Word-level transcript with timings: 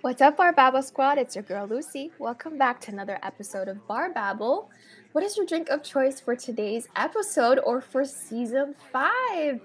What's 0.00 0.22
up, 0.22 0.36
Bar 0.36 0.52
Babble 0.52 0.82
Squad? 0.82 1.18
It's 1.18 1.34
your 1.34 1.42
girl 1.42 1.66
Lucy. 1.66 2.12
Welcome 2.20 2.56
back 2.56 2.80
to 2.82 2.92
another 2.92 3.18
episode 3.20 3.66
of 3.66 3.84
Bar 3.88 4.12
Babble. 4.12 4.70
What 5.10 5.24
is 5.24 5.36
your 5.36 5.44
drink 5.44 5.70
of 5.70 5.82
choice 5.82 6.20
for 6.20 6.36
today's 6.36 6.86
episode 6.94 7.58
or 7.66 7.80
for 7.80 8.04
season 8.04 8.76
five? 8.92 9.60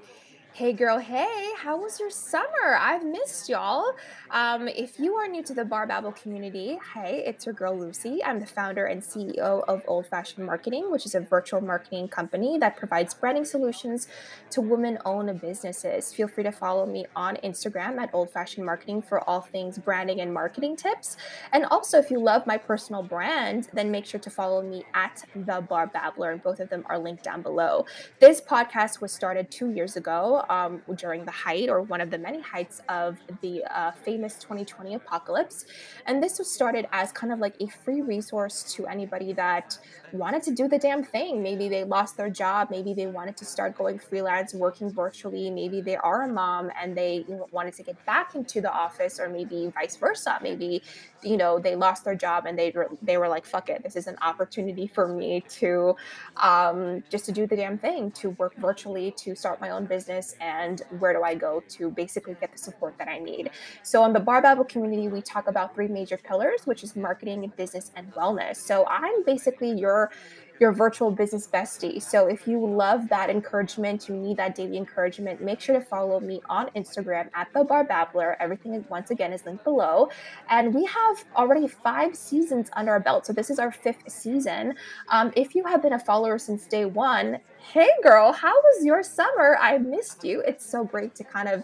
Hey 0.55 0.71
girl, 0.71 1.00
hey, 1.00 1.50
how 1.58 1.82
was 1.82 2.00
your 2.00 2.12
summer? 2.12 2.78
I've 2.79 3.04
missed 3.04 3.50
y'all. 3.50 3.96
Um, 4.30 4.68
if 4.68 5.00
you 5.00 5.16
are 5.16 5.27
new 5.27 5.41
to 5.41 5.54
the 5.55 5.66
Bar 5.66 5.88
Babble 5.88 6.12
community, 6.12 6.77
hey, 6.94 7.23
it's 7.26 7.48
your 7.48 7.55
girl 7.55 7.76
Lucy. 7.76 8.23
I'm 8.23 8.39
the 8.39 8.45
founder 8.45 8.86
and 8.86 9.02
CEO 9.02 9.63
of 9.68 9.81
Old 9.88 10.05
Fashioned 10.05 10.45
Marketing, 10.45 10.91
which 10.91 11.08
is 11.08 11.16
a 11.16 11.21
virtual 11.21 11.59
marketing 11.59 12.08
company 12.08 12.59
that 12.59 12.77
provides 12.77 13.16
branding 13.16 13.45
solutions 13.45 14.08
to 14.52 14.62
women 14.62 15.00
owned 15.05 15.41
businesses. 15.41 16.13
Feel 16.13 16.27
free 16.27 16.44
to 16.44 16.52
follow 16.52 16.85
me 16.85 17.08
on 17.16 17.35
Instagram 17.38 17.99
at 17.99 18.12
Old 18.13 18.30
Fashioned 18.30 18.63
Marketing 18.63 19.02
for 19.02 19.27
all 19.27 19.41
things 19.41 19.80
branding 19.80 20.22
and 20.22 20.31
marketing 20.31 20.76
tips. 20.76 21.17
And 21.52 21.66
also, 21.66 21.98
if 21.98 22.12
you 22.12 22.20
love 22.20 22.45
my 22.45 22.59
personal 22.59 23.02
brand, 23.02 23.70
then 23.73 23.90
make 23.90 24.05
sure 24.05 24.20
to 24.20 24.30
follow 24.30 24.62
me 24.62 24.84
at 24.94 25.26
The 25.34 25.62
Bar 25.67 25.88
Babbler. 25.88 26.30
And 26.30 26.44
both 26.44 26.59
of 26.59 26.70
them 26.70 26.85
are 26.90 26.99
linked 26.99 27.23
down 27.23 27.41
below. 27.41 27.88
This 28.20 28.40
podcast 28.40 29.02
was 29.02 29.12
started 29.12 29.49
two 29.49 29.72
years 29.72 29.95
ago 29.95 30.41
um, 30.49 30.81
during 30.95 31.25
the 31.25 31.31
height 31.31 31.70
or 31.70 31.81
one 31.81 32.02
of 32.02 32.09
the 32.09 32.17
many 32.17 32.41
heights 32.41 32.81
of 32.89 33.17
the 33.41 33.63
uh, 33.65 33.91
famous 33.91 34.35
2020 34.35 34.95
apocalypse. 34.95 35.66
And 36.05 36.21
this 36.21 36.39
was 36.39 36.52
started 36.52 36.88
as 36.91 37.11
kind 37.11 37.31
of 37.31 37.39
like 37.39 37.55
a 37.59 37.67
free 37.67 38.02
resource 38.02 38.73
to 38.75 38.88
anybody 38.88 39.33
that 39.33 39.77
wanted 40.11 40.43
to 40.43 40.52
do 40.52 40.67
the 40.67 40.77
damn 40.77 41.03
thing. 41.03 41.41
Maybe 41.41 41.69
they 41.69 41.83
lost 41.83 42.17
their 42.17 42.29
job. 42.29 42.69
Maybe 42.69 42.93
they 42.93 43.07
wanted 43.07 43.38
to 43.38 43.45
start 43.45 43.77
going 43.77 43.99
freelance, 43.99 44.53
working 44.53 44.91
virtually. 44.91 45.49
Maybe 45.49 45.81
they 45.81 45.95
are 45.97 46.23
a 46.23 46.27
mom 46.27 46.71
and 46.80 46.95
they 46.95 47.25
wanted 47.52 47.73
to 47.75 47.83
get 47.83 48.03
back 48.05 48.35
into 48.35 48.61
the 48.61 48.71
office, 48.71 49.19
or 49.19 49.30
maybe 49.30 49.71
vice 49.73 49.97
versa. 49.97 50.39
Maybe 50.41 50.83
you 51.23 51.38
know 51.38 51.59
they 51.59 51.76
lost 51.76 52.04
their 52.04 52.16
job 52.16 52.45
and 52.45 52.58
they 52.58 52.72
were 52.72 52.89
they 53.02 53.17
were 53.17 53.28
like, 53.28 53.45
"Fuck 53.45 53.70
it, 53.70 53.84
this 53.84 53.95
is 53.95 54.08
an 54.08 54.17
opportunity 54.22 54.88
for 54.88 55.08
me 55.08 55.42
to 55.50 55.95
um, 56.38 57.03
just 57.09 57.25
to 57.25 57.31
do 57.31 57.47
the 57.47 57.56
damn 57.56 57.78
thing, 57.78 58.11
to 58.11 58.31
work 58.31 58.56
virtually, 58.58 59.11
to 59.11 59.36
start 59.36 59.62
my 59.62 59.70
own 59.70 59.86
business, 59.86 60.36
and 60.42 60.81
where 61.00 61.14
do 61.14 61.23
I 61.23 61.36
go 61.36 61.64
to 61.70 61.92
basically 61.92 62.36
get 62.39 62.52
the 62.52 62.58
support 62.58 62.97
that 62.97 63.08
I 63.08 63.20
need?" 63.20 63.52
So 63.84 64.03
on 64.03 64.14
the 64.14 64.20
Bar 64.20 64.42
Babble 64.42 64.66
community, 64.66 65.08
we 65.08 65.22
talk 65.22 65.47
about 65.47 65.73
three 65.75 65.88
major 65.88 66.17
pillars, 66.17 66.66
which 66.66 66.84
is 66.84 66.95
marketing, 66.95 67.52
business, 67.58 67.92
and 67.95 68.14
wellness. 68.14 68.58
So 68.58 68.86
I'm 68.88 69.23
basically 69.23 69.72
your 69.72 70.12
your 70.59 70.72
virtual 70.72 71.12
business 71.12 71.48
bestie. 71.48 72.02
So 72.02 72.28
if 72.28 72.48
you 72.48 72.66
love 72.66 73.09
that 73.09 73.30
encouragement, 73.30 74.08
you 74.08 74.16
need 74.16 74.38
that 74.38 74.56
daily 74.56 74.78
encouragement, 74.78 75.42
make 75.42 75.59
sure 75.59 75.78
to 75.78 75.86
follow 75.86 76.20
me 76.20 76.42
on 76.50 76.70
Instagram 76.76 77.30
at 77.34 77.48
the 77.54 77.64
Bar 77.64 77.84
Babbler. 77.86 78.38
Everything 78.40 78.84
once 78.90 79.12
again 79.12 79.34
is 79.34 79.46
linked 79.46 79.64
below. 79.64 80.09
And 80.50 80.74
we 80.74 80.86
have 80.86 81.26
already 81.36 81.68
five 81.68 82.16
seasons 82.16 82.70
under 82.74 82.92
our 82.92 83.00
belt. 83.00 83.26
So 83.26 83.34
this 83.34 83.50
is 83.50 83.59
our 83.59 83.72
fifth 83.72 84.04
season. 84.08 84.76
Um, 85.09 85.31
if 85.36 85.56
you 85.56 85.66
have 85.66 85.81
been 85.81 85.94
a 85.94 86.00
follower 86.00 86.38
since 86.38 86.66
day 86.66 86.86
one, 86.86 87.40
hey 87.72 87.90
girl, 88.04 88.31
how 88.31 88.54
was 88.54 88.86
your 88.86 89.04
summer? 89.04 89.58
I 89.59 89.78
missed 89.78 90.24
you. 90.24 90.42
It's 90.42 90.66
so 90.66 90.84
great 90.84 91.16
to 91.16 91.24
kind 91.24 91.50
of 91.50 91.64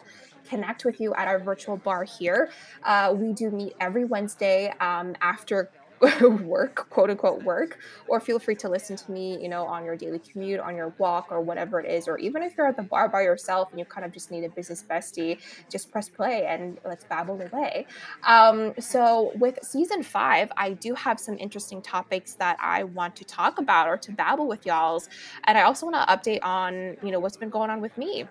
connect 0.50 0.84
with 0.84 1.00
you 1.00 1.14
at 1.14 1.28
our 1.28 1.40
virtual 1.40 1.78
bar 1.78 2.04
here. 2.04 2.50
Uh, 2.84 3.14
we 3.16 3.34
do 3.34 3.52
meet 3.52 3.73
every 3.80 4.04
Wednesday 4.04 4.73
um, 4.80 5.16
after 5.22 5.70
work, 6.22 6.89
quote 6.89 7.09
unquote 7.09 7.44
work, 7.44 7.80
or 8.08 8.19
feel 8.19 8.39
free 8.39 8.55
to 8.55 8.69
listen 8.69 8.95
to 8.95 9.11
me, 9.11 9.42
you 9.42 9.50
know, 9.50 9.66
on 9.66 9.83
your 9.83 9.95
daily 9.95 10.19
commute, 10.19 10.59
on 10.59 10.75
your 10.75 10.94
walk, 10.97 11.28
or 11.30 11.42
whatever 11.42 11.80
it 11.80 11.89
is, 11.89 12.08
or 12.08 12.17
even 12.17 12.42
if 12.42 12.55
you're 12.58 12.67
at 12.67 12.78
the 12.78 12.83
bar 12.83 13.09
by 13.09 13.22
yourself 13.22 13.69
and 13.72 13.80
you 13.80 13.86
kind 13.86 14.05
of 14.05 14.11
just 14.11 14.31
need 14.31 14.44
a 14.44 14.50
business 14.50 14.83
bestie, 14.89 15.39
just 15.70 15.92
press 15.92 16.09
play 16.09 16.45
and 16.45 16.77
let's 16.86 17.03
babble 17.03 17.42
away. 17.42 17.86
Um, 18.25 18.73
so 18.80 19.31
with 19.36 19.59
season 19.64 20.03
five, 20.03 20.52
I 20.58 20.72
do 20.72 20.94
have 20.95 21.20
some 21.20 21.38
interesting 21.38 21.81
topics 21.81 22.33
that 22.36 22.58
I 22.61 22.83
want 22.83 23.16
to 23.17 23.25
talk 23.25 23.59
about 23.59 23.88
or 23.88 23.97
to 23.97 24.11
babble 24.11 24.47
with 24.47 24.66
y'all's, 24.66 25.10
and 25.45 25.58
I 25.58 25.64
also 25.64 25.86
want 25.86 25.95
to 25.95 26.16
update 26.16 26.39
on, 26.43 26.98
you 27.04 27.11
know, 27.11 27.20
what's 27.20 27.37
been 27.37 27.49
going 27.49 27.70
on 27.70 27.81
with 27.81 27.98
me. 27.98 28.26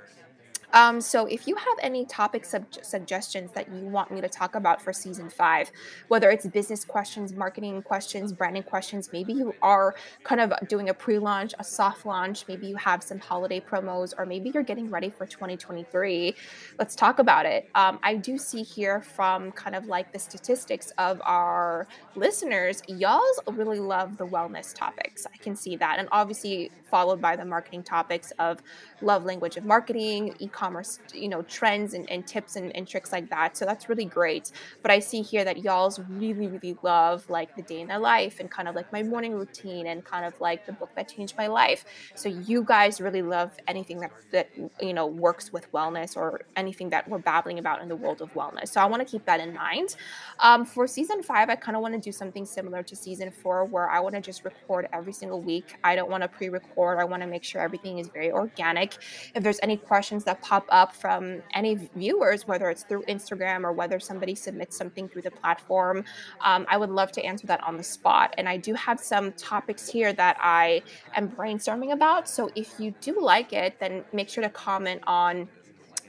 Um, 0.73 1.01
so 1.01 1.27
if 1.27 1.47
you 1.47 1.57
have 1.57 1.79
any 1.83 2.05
topic 2.05 2.45
sub- 2.45 2.67
suggestions 2.83 3.51
that 3.53 3.73
you 3.73 3.87
want 3.87 4.11
me 4.11 4.21
to 4.21 4.29
talk 4.29 4.55
about 4.55 4.83
for 4.83 4.93
season 4.93 5.31
five, 5.31 5.71
whether 6.09 6.31
it's 6.31 6.47
business 6.47 6.85
questions, 6.85 7.33
marketing 7.33 7.83
questions, 7.83 8.33
branding 8.33 8.63
questions, 8.63 9.11
maybe 9.13 9.33
you 9.33 9.55
are 9.63 9.95
kind 10.25 10.41
of 10.41 10.53
doing 10.69 10.91
a 10.91 10.95
pre-launch, 10.95 11.55
a 11.59 11.65
soft 11.65 12.05
launch, 12.05 12.45
maybe 12.49 12.67
you 12.67 12.77
have 12.77 13.03
some 13.03 13.19
holiday 13.19 13.61
promos, 13.61 14.13
or 14.19 14.27
maybe 14.27 14.51
you're 14.53 14.63
getting 14.63 14.91
ready 14.91 15.09
for 15.09 15.27
2023. 15.27 16.35
Let's 16.79 16.95
talk 16.95 17.19
about 17.19 17.47
it. 17.47 17.69
Um, 17.75 17.99
I 18.03 18.17
do 18.17 18.37
see 18.37 18.63
here 18.63 19.01
from 19.01 19.53
kind 19.53 19.75
of 19.75 19.87
like 19.87 20.13
the 20.13 20.19
statistics 20.19 20.93
of 20.99 21.21
our 21.25 21.87
listeners, 22.15 22.83
y'all's 22.89 23.41
really 23.53 23.81
love 23.81 24.17
the 24.19 24.27
wellness 24.27 24.75
topics. 24.75 25.27
I 25.33 25.37
can 25.39 25.57
see 25.57 25.77
that, 25.77 25.99
and 25.99 26.09
obviously 26.13 26.71
followed 26.91 27.21
by 27.21 27.37
the 27.37 27.45
marketing 27.45 27.83
topics 27.83 28.33
of 28.39 28.63
love 29.01 29.25
language 29.25 29.57
of 29.57 29.65
marketing, 29.65 30.35
e-commerce, 30.59 30.99
you 31.15 31.29
know, 31.29 31.43
trends 31.43 31.95
and, 31.95 32.11
and 32.11 32.27
tips 32.27 32.57
and, 32.57 32.75
and 32.77 32.87
tricks 32.87 33.13
like 33.13 33.29
that. 33.31 33.57
So 33.57 33.65
that's 33.65 33.89
really 33.89 34.05
great. 34.05 34.53
But 34.83 34.91
I 34.91 34.99
see 34.99 35.23
here 35.23 35.45
that 35.45 35.59
y'all's 35.59 36.01
really, 36.09 36.49
really 36.49 36.77
love 36.83 37.29
like 37.31 37.55
the 37.57 37.63
day 37.63 37.81
in 37.81 37.89
their 37.89 37.99
life 37.99 38.41
and 38.41 38.51
kind 38.51 38.69
of 38.69 38.75
like 38.75 38.93
my 38.93 39.03
morning 39.03 39.35
routine 39.35 39.87
and 39.87 40.05
kind 40.05 40.25
of 40.25 40.41
like 40.41 40.67
the 40.67 40.73
book 40.73 40.91
that 40.97 41.09
changed 41.09 41.37
my 41.37 41.47
life. 41.47 41.85
So 42.15 42.29
you 42.29 42.65
guys 42.65 43.01
really 43.01 43.23
love 43.23 43.53
anything 43.67 44.01
that 44.01 44.13
that 44.33 44.49
you 44.81 44.93
know 44.93 45.07
works 45.07 45.53
with 45.53 45.71
wellness 45.73 46.17
or 46.17 46.43
anything 46.57 46.91
that 46.91 47.09
we're 47.09 47.19
babbling 47.19 47.59
about 47.59 47.83
in 47.83 47.89
the 47.89 47.97
world 47.97 48.21
of 48.21 48.33
wellness. 48.35 48.69
So 48.69 48.81
I 48.81 48.87
want 48.87 49.07
to 49.07 49.11
keep 49.11 49.25
that 49.27 49.41
in 49.41 49.55
mind. 49.55 49.97
Um, 50.41 50.65
for 50.65 50.87
season 50.87 51.23
five, 51.23 51.49
I 51.49 51.57
kind 51.57 51.77
of 51.77 51.83
want 51.83 51.95
to 51.95 52.01
do 52.01 52.13
something 52.13 52.45
similar 52.45 52.83
to 52.83 52.97
season 52.97 53.31
four, 53.31 53.65
where 53.65 53.89
I 53.89 54.01
want 54.01 54.15
to 54.15 54.21
just 54.21 54.45
record 54.45 54.89
every 54.93 55.13
single 55.13 55.41
week. 55.41 55.77
I 55.85 55.97
don't 55.97 56.11
want 56.11 56.23
to 56.23 56.29
pre-record. 56.29 56.99
I 56.99 57.05
want 57.05 57.23
to 57.23 57.29
make 57.29 57.45
sure 57.45 57.61
everything 57.61 57.99
is 57.99 58.09
very 58.09 58.31
organic. 58.31 58.97
If 59.35 59.43
there's 59.43 59.61
any 59.63 59.77
questions 59.77 60.25
that 60.25 60.43
pop 60.49 60.67
up 60.71 60.95
from 60.95 61.43
any 61.53 61.75
viewers, 61.95 62.47
whether 62.47 62.71
it's 62.71 62.83
through 62.83 63.03
Instagram 63.03 63.65
or 63.65 63.73
whether 63.73 64.01
somebody 64.01 64.35
submits 64.35 64.79
something 64.79 65.07
through 65.07 65.21
the 65.21 65.31
platform, 65.31 66.05
um, 66.41 66.65
I 66.71 66.79
would 66.79 66.89
love 66.89 67.13
to 67.13 67.23
answer 67.23 67.47
that 67.49 67.63
on 67.65 67.77
the 67.77 67.83
spot. 67.83 68.35
And 68.39 68.49
I 68.49 68.57
do 68.57 68.73
have 68.73 68.99
some 68.99 69.33
topics 69.33 69.87
here 69.87 70.15
that 70.15 70.39
I 70.41 70.83
am 71.15 71.29
brainstorming 71.29 71.93
about. 71.93 72.31
So 72.31 72.51
if 72.55 72.81
you 72.81 72.95
do 73.03 73.21
like 73.21 73.53
it, 73.53 73.79
then 73.79 74.05
make 74.15 74.31
sure 74.31 74.43
to 74.43 74.49
comment 74.49 75.03
on 75.07 75.49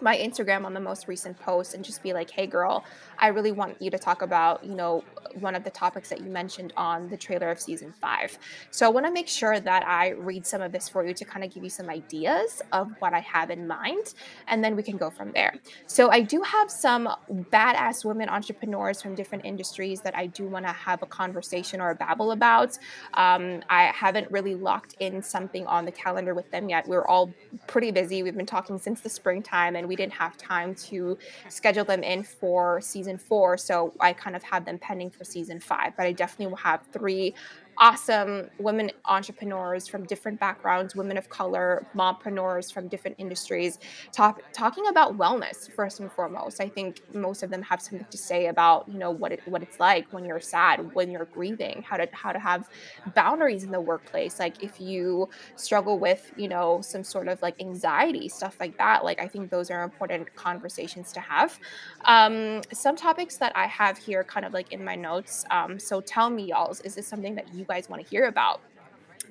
my 0.01 0.17
Instagram 0.17 0.65
on 0.65 0.73
the 0.73 0.79
most 0.79 1.07
recent 1.07 1.39
post 1.39 1.73
and 1.73 1.83
just 1.83 2.01
be 2.03 2.13
like, 2.13 2.29
hey, 2.29 2.47
girl, 2.47 2.83
I 3.17 3.27
really 3.27 3.51
want 3.51 3.81
you 3.81 3.91
to 3.91 3.97
talk 3.97 4.21
about, 4.21 4.63
you 4.63 4.75
know, 4.75 5.03
one 5.39 5.55
of 5.55 5.63
the 5.63 5.69
topics 5.69 6.09
that 6.09 6.21
you 6.21 6.29
mentioned 6.29 6.73
on 6.77 7.09
the 7.09 7.17
trailer 7.17 7.49
of 7.49 7.59
season 7.59 7.93
five. 7.99 8.37
So 8.71 8.85
I 8.85 8.89
want 8.89 9.05
to 9.05 9.11
make 9.11 9.27
sure 9.27 9.59
that 9.59 9.85
I 9.85 10.11
read 10.11 10.45
some 10.45 10.61
of 10.61 10.71
this 10.71 10.87
for 10.87 11.05
you 11.05 11.13
to 11.13 11.25
kind 11.25 11.43
of 11.43 11.53
give 11.53 11.63
you 11.63 11.69
some 11.69 11.89
ideas 11.89 12.61
of 12.71 12.91
what 12.99 13.13
I 13.13 13.19
have 13.19 13.49
in 13.49 13.67
mind, 13.67 14.13
and 14.47 14.63
then 14.63 14.75
we 14.75 14.83
can 14.83 14.95
go 14.95 15.09
from 15.09 15.31
there. 15.33 15.55
So 15.87 16.09
I 16.09 16.21
do 16.21 16.41
have 16.41 16.71
some 16.71 17.09
badass 17.29 18.05
women 18.05 18.29
entrepreneurs 18.29 19.01
from 19.01 19.15
different 19.15 19.43
industries 19.43 20.01
that 20.01 20.15
I 20.15 20.27
do 20.27 20.45
want 20.45 20.65
to 20.65 20.71
have 20.71 21.03
a 21.03 21.05
conversation 21.07 21.81
or 21.81 21.89
a 21.89 21.95
babble 21.95 22.31
about. 22.31 22.77
Um, 23.15 23.61
I 23.69 23.85
haven't 23.93 24.31
really 24.31 24.55
locked 24.55 24.95
in 24.99 25.21
something 25.21 25.67
on 25.67 25.85
the 25.85 25.91
calendar 25.91 26.33
with 26.33 26.49
them 26.51 26.69
yet. 26.69 26.87
We're 26.87 27.05
all 27.05 27.33
pretty 27.67 27.91
busy. 27.91 28.23
We've 28.23 28.37
been 28.37 28.45
talking 28.45 28.79
since 28.79 29.01
the 29.01 29.09
springtime, 29.09 29.75
and 29.75 29.88
we 29.89 29.97
didn't 29.97 30.13
have 30.13 30.37
time 30.37 30.73
to 30.75 31.17
schedule 31.49 31.83
them 31.83 32.03
in 32.03 32.23
for 32.23 32.79
season 32.79 33.17
four. 33.17 33.57
So 33.57 33.93
I 33.99 34.13
kind 34.13 34.35
of 34.35 34.43
had 34.43 34.65
them 34.65 34.79
pending 34.79 35.09
for 35.09 35.25
season 35.25 35.59
five. 35.59 35.97
But 35.97 36.05
I 36.05 36.13
definitely 36.13 36.47
will 36.47 36.57
have 36.57 36.81
three 36.93 37.33
awesome 37.79 38.49
women 38.59 38.91
entrepreneurs 39.05 39.87
from 39.87 40.03
different 40.05 40.39
backgrounds, 40.39 40.95
women 40.95 41.17
of 41.17 41.29
color, 41.29 41.85
mompreneurs 41.95 42.71
from 42.71 42.87
different 42.87 43.15
industries, 43.19 43.79
talk, 44.11 44.41
talking 44.51 44.87
about 44.87 45.17
wellness 45.17 45.71
first 45.71 45.99
and 46.01 46.11
foremost. 46.11 46.59
I 46.59 46.67
think 46.67 47.01
most 47.13 47.41
of 47.41 47.49
them 47.49 47.61
have 47.61 47.81
something 47.81 48.05
to 48.09 48.17
say 48.17 48.47
about 48.47 48.87
you 48.89 48.97
know 48.97 49.11
what 49.11 49.31
it, 49.31 49.41
what 49.45 49.63
it's 49.63 49.79
like 49.79 50.11
when 50.11 50.25
you're 50.25 50.39
sad, 50.41 50.93
when 50.93 51.09
you're 51.09 51.25
grieving, 51.25 51.83
how 51.87 51.97
to 51.97 52.07
how 52.11 52.31
to 52.31 52.39
have 52.39 52.69
boundaries 53.15 53.63
in 53.63 53.71
the 53.71 53.81
workplace. 53.81 54.39
Like 54.39 54.61
if 54.61 54.79
you 54.81 55.29
struggle 55.55 55.97
with 55.99 56.31
you 56.35 56.47
know 56.49 56.81
some 56.81 57.03
sort 57.03 57.27
of 57.27 57.41
like 57.41 57.59
anxiety, 57.61 58.27
stuff 58.27 58.57
like 58.59 58.77
that. 58.77 59.05
Like 59.05 59.21
I 59.21 59.27
think 59.27 59.49
those 59.49 59.71
are 59.71 59.83
important 59.83 60.35
conversations 60.35 61.11
to 61.13 61.19
have. 61.21 61.57
Um, 62.05 62.61
some 62.73 62.95
topics 62.95 63.37
that 63.37 63.53
I 63.55 63.67
have 63.67 63.97
here, 63.97 64.23
kind 64.23 64.45
of 64.45 64.53
like 64.53 64.71
in 64.73 64.83
my 64.83 64.95
notes. 64.95 65.45
Um, 65.49 65.79
so 65.79 66.01
tell 66.01 66.29
me, 66.29 66.43
y'all, 66.43 66.71
is 66.83 66.95
this 66.95 67.07
something 67.07 67.35
that 67.35 67.53
you 67.53 67.65
guys 67.69 67.89
want 67.89 68.03
to 68.03 68.09
hear 68.09 68.25
about 68.25 68.61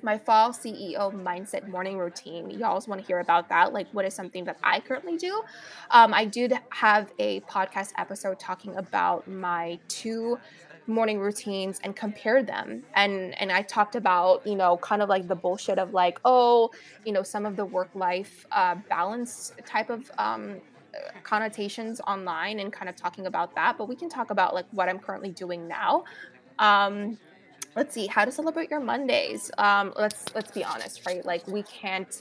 my 0.01 0.17
fall 0.17 0.51
CEO 0.51 1.13
mindset 1.13 1.67
morning 1.67 1.97
routine. 1.97 2.63
Always 2.63 2.87
want 2.87 3.01
to 3.01 3.05
hear 3.07 3.19
about 3.19 3.49
that. 3.49 3.73
Like, 3.73 3.87
what 3.91 4.05
is 4.05 4.13
something 4.13 4.45
that 4.45 4.57
I 4.63 4.79
currently 4.79 5.17
do? 5.17 5.43
Um, 5.91 6.13
I 6.13 6.23
did 6.25 6.53
have 6.69 7.11
a 7.19 7.41
podcast 7.41 7.91
episode 7.97 8.39
talking 8.39 8.75
about 8.77 9.27
my 9.27 9.77
two 9.89 10.39
morning 10.87 11.19
routines 11.19 11.79
and 11.83 11.95
compare 11.95 12.41
them 12.41 12.81
and 12.95 13.39
and 13.39 13.51
i 13.51 13.61
talked 13.61 13.95
about 13.95 14.41
you 14.47 14.55
know 14.55 14.75
kind 14.77 15.03
of 15.03 15.07
like 15.07 15.27
the 15.27 15.35
bullshit 15.35 15.77
of 15.77 15.93
like 15.93 16.19
oh 16.25 16.71
you 17.05 17.11
know 17.11 17.21
some 17.21 17.45
of 17.45 17.55
the 17.55 17.63
work 17.63 17.89
life 17.93 18.47
uh, 18.51 18.73
balance 18.89 19.53
type 19.67 19.91
of 19.91 20.09
um, 20.17 20.59
connotations 21.23 22.01
online 22.07 22.59
and 22.59 22.71
kind 22.71 22.89
of 22.89 22.95
talking 22.95 23.27
about 23.27 23.55
that, 23.55 23.77
but 23.77 23.87
we 23.87 23.95
can 23.95 24.09
talk 24.09 24.31
about 24.31 24.53
like 24.53 24.65
what 24.71 24.89
I'm 24.89 24.99
currently 24.99 25.31
doing 25.31 25.67
now. 25.67 26.03
Um, 26.57 27.17
let's 27.75 27.93
see 27.93 28.07
how 28.07 28.25
to 28.25 28.31
celebrate 28.31 28.69
your 28.71 28.79
Mondays. 28.79 29.49
Um, 29.57 29.93
let's 29.97 30.25
let's 30.35 30.51
be 30.51 30.63
honest, 30.63 31.01
right? 31.05 31.23
Like 31.25 31.47
we 31.47 31.63
can't 31.63 32.13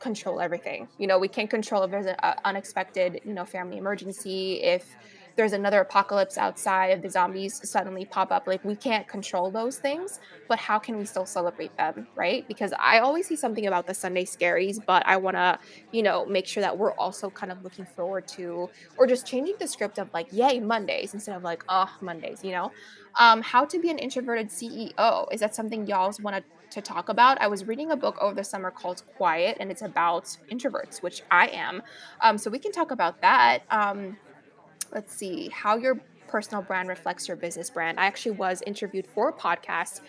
control 0.00 0.40
everything. 0.40 0.88
You 0.98 1.06
know, 1.06 1.18
we 1.18 1.28
can't 1.28 1.50
control 1.50 1.82
if 1.84 1.90
there's 1.90 2.06
an 2.06 2.16
unexpected, 2.44 3.20
you 3.24 3.34
know, 3.34 3.44
family 3.46 3.78
emergency, 3.78 4.60
if 4.62 4.96
there's 5.36 5.52
another 5.52 5.80
apocalypse 5.80 6.38
outside, 6.38 7.02
the 7.02 7.10
zombies 7.10 7.68
suddenly 7.68 8.04
pop 8.04 8.30
up. 8.30 8.46
Like 8.46 8.64
we 8.64 8.76
can't 8.76 9.06
control 9.08 9.50
those 9.50 9.78
things, 9.78 10.20
but 10.48 10.58
how 10.58 10.78
can 10.78 10.96
we 10.96 11.04
still 11.04 11.26
celebrate 11.26 11.76
them, 11.76 12.06
right? 12.14 12.46
Because 12.46 12.72
I 12.78 13.00
always 13.00 13.26
see 13.26 13.36
something 13.36 13.66
about 13.66 13.86
the 13.86 13.94
Sunday 13.94 14.24
scaries, 14.24 14.78
but 14.84 15.02
I 15.06 15.16
want 15.16 15.36
to, 15.36 15.58
you 15.92 16.02
know, 16.02 16.24
make 16.26 16.46
sure 16.46 16.60
that 16.60 16.76
we're 16.78 16.92
also 16.92 17.30
kind 17.30 17.50
of 17.50 17.62
looking 17.62 17.86
forward 17.86 18.28
to, 18.28 18.70
or 18.96 19.06
just 19.06 19.26
changing 19.26 19.56
the 19.58 19.66
script 19.66 19.98
of 19.98 20.08
like, 20.14 20.28
yay, 20.30 20.60
Mondays 20.60 21.14
instead 21.14 21.36
of 21.36 21.42
like, 21.42 21.64
oh, 21.68 21.90
Mondays, 22.00 22.44
you 22.44 22.52
know? 22.52 22.70
Um, 23.18 23.42
how 23.42 23.64
to 23.64 23.78
be 23.78 23.90
an 23.90 23.98
introverted 23.98 24.48
CEO. 24.48 25.32
Is 25.32 25.40
that 25.40 25.54
something 25.54 25.86
y'all 25.86 26.12
want 26.20 26.36
to 26.36 26.44
to 26.70 26.82
talk 26.82 27.08
about. 27.08 27.40
I 27.40 27.46
was 27.46 27.66
reading 27.66 27.92
a 27.92 27.96
book 27.96 28.18
over 28.20 28.34
the 28.34 28.42
summer 28.42 28.70
called 28.70 29.02
Quiet, 29.16 29.56
and 29.60 29.70
it's 29.70 29.82
about 29.82 30.24
introverts, 30.50 31.02
which 31.02 31.22
I 31.30 31.46
am. 31.48 31.82
Um, 32.20 32.36
so 32.36 32.50
we 32.50 32.58
can 32.58 32.72
talk 32.72 32.90
about 32.90 33.20
that. 33.22 33.60
Um, 33.70 34.16
let's 34.94 35.14
see 35.14 35.48
how 35.48 35.76
your 35.76 36.00
personal 36.28 36.62
brand 36.62 36.88
reflects 36.88 37.28
your 37.28 37.36
business 37.36 37.70
brand. 37.70 38.00
I 38.00 38.06
actually 38.06 38.32
was 38.32 38.62
interviewed 38.66 39.06
for 39.06 39.28
a 39.28 39.32
podcast 39.32 40.00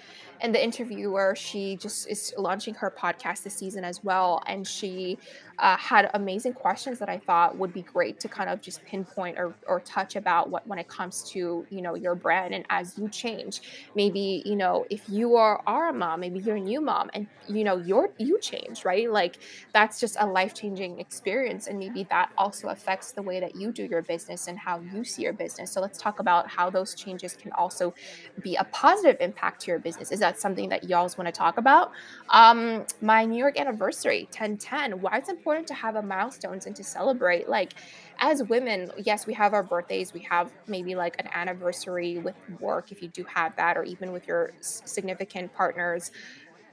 and 0.41 0.53
the 0.53 0.63
interviewer 0.63 1.35
she 1.35 1.75
just 1.75 2.07
is 2.07 2.33
launching 2.37 2.73
her 2.75 2.91
podcast 2.91 3.43
this 3.43 3.55
season 3.55 3.83
as 3.83 4.03
well 4.03 4.41
and 4.47 4.65
she 4.67 5.17
uh, 5.59 5.77
had 5.77 6.09
amazing 6.13 6.53
questions 6.53 6.99
that 6.99 7.09
i 7.09 7.17
thought 7.17 7.57
would 7.57 7.73
be 7.73 7.81
great 7.81 8.19
to 8.19 8.27
kind 8.27 8.49
of 8.49 8.61
just 8.61 8.83
pinpoint 8.85 9.37
or, 9.37 9.55
or 9.67 9.79
touch 9.81 10.15
about 10.15 10.49
what 10.49 10.65
when 10.67 10.79
it 10.79 10.87
comes 10.87 11.23
to 11.29 11.65
you 11.69 11.81
know 11.81 11.95
your 11.95 12.15
brand 12.15 12.53
and 12.53 12.65
as 12.69 12.97
you 12.97 13.07
change 13.09 13.61
maybe 13.95 14.41
you 14.45 14.55
know 14.55 14.85
if 14.89 15.07
you 15.09 15.35
are, 15.35 15.61
are 15.67 15.89
a 15.89 15.93
mom 15.93 16.19
maybe 16.19 16.39
you're 16.39 16.57
a 16.57 16.59
new 16.59 16.81
mom 16.81 17.09
and 17.13 17.27
you 17.47 17.63
know 17.63 17.77
you're 17.77 18.09
you 18.17 18.39
change 18.39 18.85
right 18.85 19.11
like 19.11 19.37
that's 19.73 19.99
just 19.99 20.17
a 20.19 20.25
life-changing 20.25 20.99
experience 20.99 21.67
and 21.67 21.77
maybe 21.77 22.03
that 22.09 22.31
also 22.37 22.69
affects 22.69 23.11
the 23.11 23.21
way 23.21 23.39
that 23.39 23.55
you 23.55 23.71
do 23.71 23.83
your 23.83 24.01
business 24.01 24.47
and 24.47 24.57
how 24.57 24.79
you 24.93 25.03
see 25.03 25.21
your 25.21 25.33
business 25.33 25.71
so 25.71 25.81
let's 25.81 25.99
talk 25.99 26.19
about 26.19 26.47
how 26.47 26.69
those 26.69 26.95
changes 26.95 27.33
can 27.35 27.51
also 27.53 27.93
be 28.41 28.55
a 28.55 28.63
positive 28.65 29.17
impact 29.19 29.61
to 29.61 29.71
your 29.71 29.79
business 29.79 30.11
is 30.11 30.19
that 30.19 30.39
something 30.39 30.69
that 30.69 30.83
y'all's 30.83 31.17
want 31.17 31.27
to 31.27 31.31
talk 31.31 31.57
about. 31.57 31.91
Um, 32.29 32.85
my 33.01 33.25
New 33.25 33.37
York 33.37 33.59
anniversary, 33.59 34.23
1010. 34.31 35.01
Why 35.01 35.17
it's 35.17 35.29
important 35.45 35.67
to 35.67 35.73
have 35.75 35.95
a 35.95 36.01
milestones 36.01 36.65
and 36.65 36.75
to 36.75 36.83
celebrate. 36.83 37.47
Like, 37.47 37.73
as 38.19 38.41
women, 38.43 38.89
yes, 38.97 39.27
we 39.27 39.33
have 39.35 39.53
our 39.53 39.63
birthdays. 39.63 40.11
We 40.13 40.25
have 40.29 40.51
maybe 40.67 40.95
like 40.95 41.15
an 41.19 41.27
anniversary 41.33 42.17
with 42.17 42.35
work 42.59 42.91
if 42.91 43.01
you 43.01 43.09
do 43.09 43.25
have 43.33 43.53
that, 43.57 43.77
or 43.77 43.83
even 43.83 44.11
with 44.11 44.27
your 44.27 44.53
significant 44.61 45.53
partners 45.53 46.11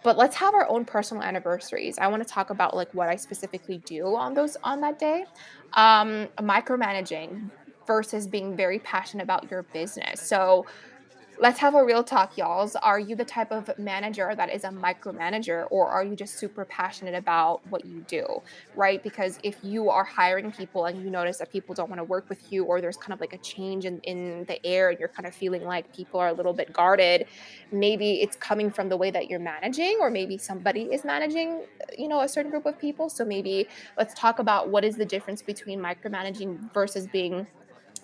but 0.04 0.16
let's 0.16 0.36
have 0.36 0.54
our 0.54 0.68
own 0.68 0.84
personal 0.84 1.22
anniversaries 1.22 1.98
i 1.98 2.06
want 2.08 2.22
to 2.22 2.28
talk 2.28 2.50
about 2.50 2.74
like 2.74 2.92
what 2.92 3.08
i 3.08 3.16
specifically 3.16 3.78
do 3.86 4.14
on 4.16 4.34
those 4.34 4.56
on 4.64 4.80
that 4.80 4.98
day 4.98 5.24
um 5.74 6.28
micromanaging 6.40 7.50
versus 7.86 8.26
being 8.26 8.56
very 8.56 8.78
passionate 8.80 9.22
about 9.24 9.50
your 9.50 9.64
business 9.72 10.20
so 10.20 10.66
let's 11.42 11.58
have 11.58 11.74
a 11.74 11.84
real 11.84 12.04
talk, 12.04 12.38
y'alls. 12.38 12.76
Are 12.76 13.00
you 13.00 13.16
the 13.16 13.24
type 13.24 13.50
of 13.50 13.76
manager 13.76 14.32
that 14.32 14.54
is 14.54 14.62
a 14.62 14.68
micromanager, 14.68 15.66
or 15.72 15.88
are 15.88 16.04
you 16.04 16.14
just 16.14 16.38
super 16.38 16.64
passionate 16.64 17.16
about 17.16 17.66
what 17.68 17.84
you 17.84 18.04
do, 18.06 18.24
right? 18.76 19.02
Because 19.02 19.40
if 19.42 19.56
you 19.60 19.90
are 19.90 20.04
hiring 20.04 20.52
people 20.52 20.84
and 20.84 21.02
you 21.02 21.10
notice 21.10 21.38
that 21.38 21.50
people 21.50 21.74
don't 21.74 21.90
want 21.90 21.98
to 21.98 22.04
work 22.04 22.28
with 22.28 22.52
you, 22.52 22.62
or 22.62 22.80
there's 22.80 22.96
kind 22.96 23.12
of 23.12 23.20
like 23.20 23.32
a 23.32 23.38
change 23.38 23.86
in, 23.86 23.98
in 24.04 24.44
the 24.44 24.64
air 24.64 24.90
and 24.90 25.00
you're 25.00 25.08
kind 25.08 25.26
of 25.26 25.34
feeling 25.34 25.64
like 25.64 25.92
people 25.92 26.20
are 26.20 26.28
a 26.28 26.32
little 26.32 26.52
bit 26.52 26.72
guarded, 26.72 27.26
maybe 27.72 28.22
it's 28.22 28.36
coming 28.36 28.70
from 28.70 28.88
the 28.88 28.96
way 28.96 29.10
that 29.10 29.28
you're 29.28 29.40
managing, 29.40 29.98
or 30.00 30.10
maybe 30.10 30.38
somebody 30.38 30.82
is 30.82 31.04
managing, 31.04 31.62
you 31.98 32.06
know, 32.06 32.20
a 32.20 32.28
certain 32.28 32.52
group 32.52 32.66
of 32.66 32.78
people. 32.78 33.10
So 33.10 33.24
maybe 33.24 33.66
let's 33.98 34.14
talk 34.14 34.38
about 34.38 34.68
what 34.68 34.84
is 34.84 34.94
the 34.94 35.04
difference 35.04 35.42
between 35.42 35.80
micromanaging 35.80 36.72
versus 36.72 37.08
being 37.08 37.48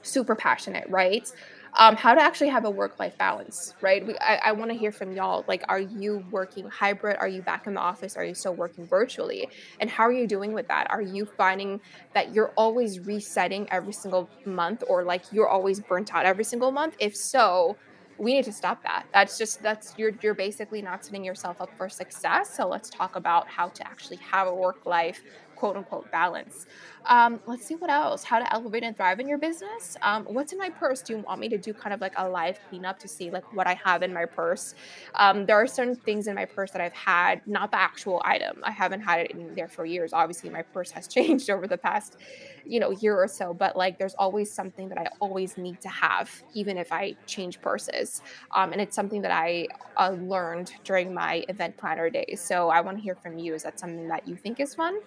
super 0.03 0.35
passionate, 0.35 0.89
right? 0.89 1.31
Um, 1.75 1.97
how 1.97 2.15
to 2.15 2.21
actually 2.21 2.49
have 2.49 2.65
a 2.65 2.71
work 2.71 2.99
life 2.99 3.17
balance, 3.19 3.75
right? 3.81 4.07
We, 4.07 4.17
I, 4.19 4.37
I 4.47 4.53
want 4.53 4.71
to 4.71 4.77
hear 4.77 4.93
from 4.93 5.13
y'all. 5.13 5.45
Like, 5.49 5.63
are 5.69 5.81
you 5.81 6.25
working 6.31 6.69
hybrid? 6.69 7.17
Are 7.21 7.29
you 7.29 7.43
back 7.43 7.67
in 7.67 7.75
the 7.75 7.81
office? 7.81 8.17
Are 8.17 8.25
you 8.25 8.35
still 8.35 8.55
working 8.57 8.87
virtually? 8.87 9.49
And 9.81 9.91
how 9.91 10.05
are 10.05 10.13
you 10.13 10.27
doing 10.27 10.53
with 10.53 10.69
that? 10.69 10.87
Are 10.91 11.03
you 11.03 11.27
finding 11.37 11.81
that 12.15 12.35
you're 12.35 12.53
always 12.57 13.01
resetting 13.01 13.69
every 13.71 13.93
single 13.93 14.31
month 14.45 14.83
or 14.89 15.05
like 15.05 15.25
you're 15.31 15.49
always 15.49 15.81
burnt 15.81 16.15
out 16.15 16.27
every 16.27 16.45
single 16.45 16.73
month? 16.73 16.95
If 16.99 17.17
so, 17.17 17.79
we 18.19 18.35
need 18.35 18.45
to 18.45 18.53
stop 18.53 18.83
that. 18.83 19.07
That's 19.15 19.39
just 19.39 19.63
that's 19.63 19.95
you're 19.97 20.13
you're 20.23 20.35
basically 20.35 20.83
not 20.83 21.05
setting 21.05 21.25
yourself 21.25 21.61
up 21.61 21.71
for 21.77 21.89
success. 21.89 22.55
So 22.57 22.69
let's 22.69 22.91
talk 22.91 23.15
about 23.17 23.49
how 23.49 23.69
to 23.69 23.87
actually 23.87 24.19
have 24.19 24.49
a 24.49 24.55
work 24.55 24.85
life 24.87 25.23
quote 25.59 25.77
unquote 25.77 26.11
balance. 26.13 26.67
Um, 27.07 27.41
let's 27.47 27.65
see 27.67 27.75
what 27.75 27.91
else. 27.91 28.23
How 28.23 28.39
to 28.39 28.53
elevate 28.53 28.85
and 28.85 28.97
thrive 28.97 29.19
in 29.19 29.27
your 29.27 29.39
business. 29.39 29.97
Um, 30.03 30.25
what's 30.25 30.53
in 30.53 30.59
my 30.59 30.71
purse? 30.71 31.03
Do 31.03 31.15
you 31.15 31.19
want 31.21 31.41
me 31.41 31.49
to 31.49 31.59
do 31.59 31.73
kind 31.73 31.93
of 31.93 32.01
like 32.01 32.13
a 32.17 32.29
live 32.29 32.61
cleanup 32.69 32.99
to 33.01 33.09
see 33.09 33.31
like 33.31 33.53
what 33.53 33.67
I 33.67 33.75
have 33.85 34.03
in 34.03 34.13
my 34.13 34.25
purse? 34.25 34.75
Um, 35.15 35.47
there 35.47 35.57
are 35.57 35.67
certain 35.67 35.97
things 35.97 36.29
in 36.29 36.35
my 36.35 36.45
purse 36.45 36.71
that 36.73 36.81
I've 36.81 36.93
had, 36.93 37.41
not 37.47 37.71
the 37.73 37.81
actual 37.81 38.23
item. 38.25 38.61
I 38.63 38.71
haven't 38.71 39.01
had 39.01 39.21
it 39.21 39.31
in 39.33 39.55
there 39.55 39.69
for 39.69 39.85
years. 39.85 40.13
Obviously, 40.13 40.51
my 40.51 40.63
purse 40.63 40.91
has 40.93 41.09
changed 41.17 41.51
over 41.51 41.67
the 41.67 41.79
past, 41.79 42.19
you 42.65 42.79
know, 42.79 42.91
year 42.91 43.17
or 43.17 43.27
so. 43.29 43.53
But 43.53 43.75
like, 43.77 43.99
there's 43.99 44.15
always 44.15 44.53
something 44.53 44.89
that 44.91 44.99
I 44.99 45.09
always 45.21 45.57
need 45.59 45.81
to 45.81 45.89
have, 45.89 46.31
even 46.55 46.77
if 46.77 46.93
I 46.93 47.17
change 47.27 47.61
purses. 47.61 48.23
Um, 48.55 48.73
and 48.73 48.81
it's 48.81 48.95
something 48.95 49.23
that 49.23 49.33
I 49.33 49.67
uh, 49.97 50.11
learned 50.21 50.73
during 50.85 51.13
my 51.13 51.45
event 51.49 51.77
planner 51.77 52.11
days. 52.11 52.41
So 52.41 52.69
I 52.69 52.81
want 52.81 52.99
to 52.99 53.03
hear 53.03 53.17
from 53.17 53.39
you. 53.39 53.55
Is 53.55 53.63
that 53.65 53.81
something 53.81 54.09
that 54.09 54.29
you 54.29 54.37
think 54.37 54.61
is 54.61 54.75
fun? 54.75 55.01